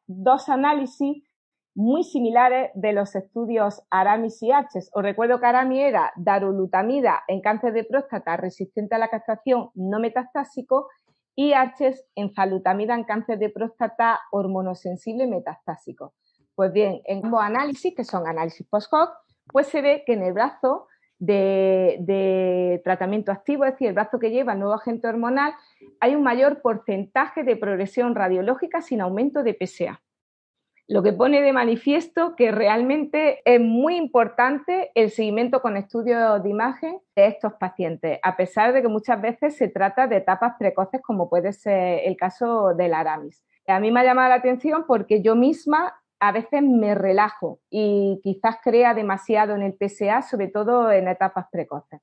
dos 0.07 0.49
análisis 0.49 1.23
muy 1.75 2.03
similares 2.03 2.71
de 2.73 2.93
los 2.93 3.15
estudios 3.15 3.83
Aramis 3.89 4.41
y 4.41 4.51
Arches. 4.51 4.89
Os 4.93 5.03
recuerdo 5.03 5.39
que 5.39 5.45
Aramis 5.45 5.81
era 5.81 6.13
darolutamida 6.15 7.23
en 7.27 7.41
cáncer 7.41 7.73
de 7.73 7.83
próstata 7.83 8.37
resistente 8.37 8.95
a 8.95 8.97
la 8.97 9.09
castración 9.09 9.71
no 9.75 9.99
metastásico 9.99 10.87
y 11.35 11.51
Arches 11.51 12.07
en 12.15 12.33
falutamida 12.33 12.95
en 12.95 13.03
cáncer 13.03 13.39
de 13.39 13.49
próstata 13.49 14.21
hormonosensible 14.31 15.27
metastásico. 15.27 16.13
Pues 16.55 16.71
bien, 16.71 17.01
en 17.03 17.25
ambos 17.25 17.41
análisis, 17.41 17.93
que 17.93 18.05
son 18.05 18.25
análisis 18.25 18.65
post-hoc, 18.69 19.09
pues 19.51 19.67
se 19.67 19.81
ve 19.81 20.03
que 20.05 20.13
en 20.13 20.23
el 20.23 20.31
brazo 20.31 20.87
de, 21.25 22.81
tratamiento 22.83 23.31
activo, 23.31 23.65
es 23.65 23.71
decir, 23.71 23.87
el 23.87 23.93
brazo 23.93 24.19
que 24.19 24.31
lleva 24.31 24.53
el 24.53 24.59
nuevo 24.59 24.73
agente 24.73 25.07
hormonal, 25.07 25.53
hay 25.99 26.15
un 26.15 26.23
mayor 26.23 26.61
porcentaje 26.61 27.43
de 27.43 27.55
progresión 27.55 28.15
radiológica 28.15 28.81
sin 28.81 29.01
aumento 29.01 29.43
de 29.43 29.57
PSA. 29.59 30.01
Lo 30.87 31.01
que 31.01 31.13
pone 31.13 31.41
de 31.41 31.51
manifiesto 31.51 32.35
que 32.35 32.51
realmente 32.51 33.41
es 33.43 33.59
muy 33.59 33.95
importante 33.95 34.91
el 34.93 35.09
seguimiento 35.09 35.61
con 35.63 35.77
estudios 35.77 36.43
de 36.43 36.49
imagen 36.49 36.99
de 37.15 37.25
estos 37.25 37.53
pacientes, 37.53 38.19
a 38.21 38.37
pesar 38.37 38.71
de 38.71 38.83
que 38.83 38.87
muchas 38.87 39.19
veces 39.19 39.57
se 39.57 39.67
trata 39.67 40.05
de 40.05 40.17
etapas 40.17 40.53
precoces 40.59 41.01
como 41.01 41.27
puede 41.27 41.53
ser 41.53 42.01
el 42.05 42.15
caso 42.15 42.75
del 42.75 42.93
Aramis. 42.93 43.43
A 43.67 43.79
mí 43.79 43.89
me 43.89 44.01
ha 44.01 44.03
llamado 44.03 44.29
la 44.29 44.35
atención 44.35 44.85
porque 44.87 45.23
yo 45.23 45.35
misma 45.35 45.95
a 46.19 46.31
veces 46.31 46.61
me 46.61 46.95
relajo 46.95 47.59
y 47.69 48.19
quizás 48.23 48.57
crea 48.63 48.93
demasiado 48.93 49.55
en 49.55 49.61
el 49.61 49.75
PSA, 49.77 50.21
sobre 50.21 50.47
todo 50.47 50.91
en 50.91 51.07
etapas 51.07 51.47
precoces. 51.51 52.01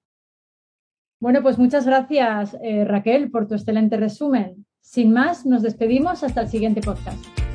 Bueno, 1.20 1.42
pues 1.42 1.58
muchas 1.58 1.86
gracias, 1.86 2.56
eh, 2.62 2.84
Raquel, 2.84 3.30
por 3.30 3.46
tu 3.46 3.54
excelente 3.54 3.96
resumen. 3.96 4.66
Sin 4.80 5.12
más, 5.12 5.46
nos 5.46 5.62
despedimos 5.62 6.24
hasta 6.24 6.40
el 6.40 6.48
siguiente 6.48 6.80
podcast. 6.80 7.51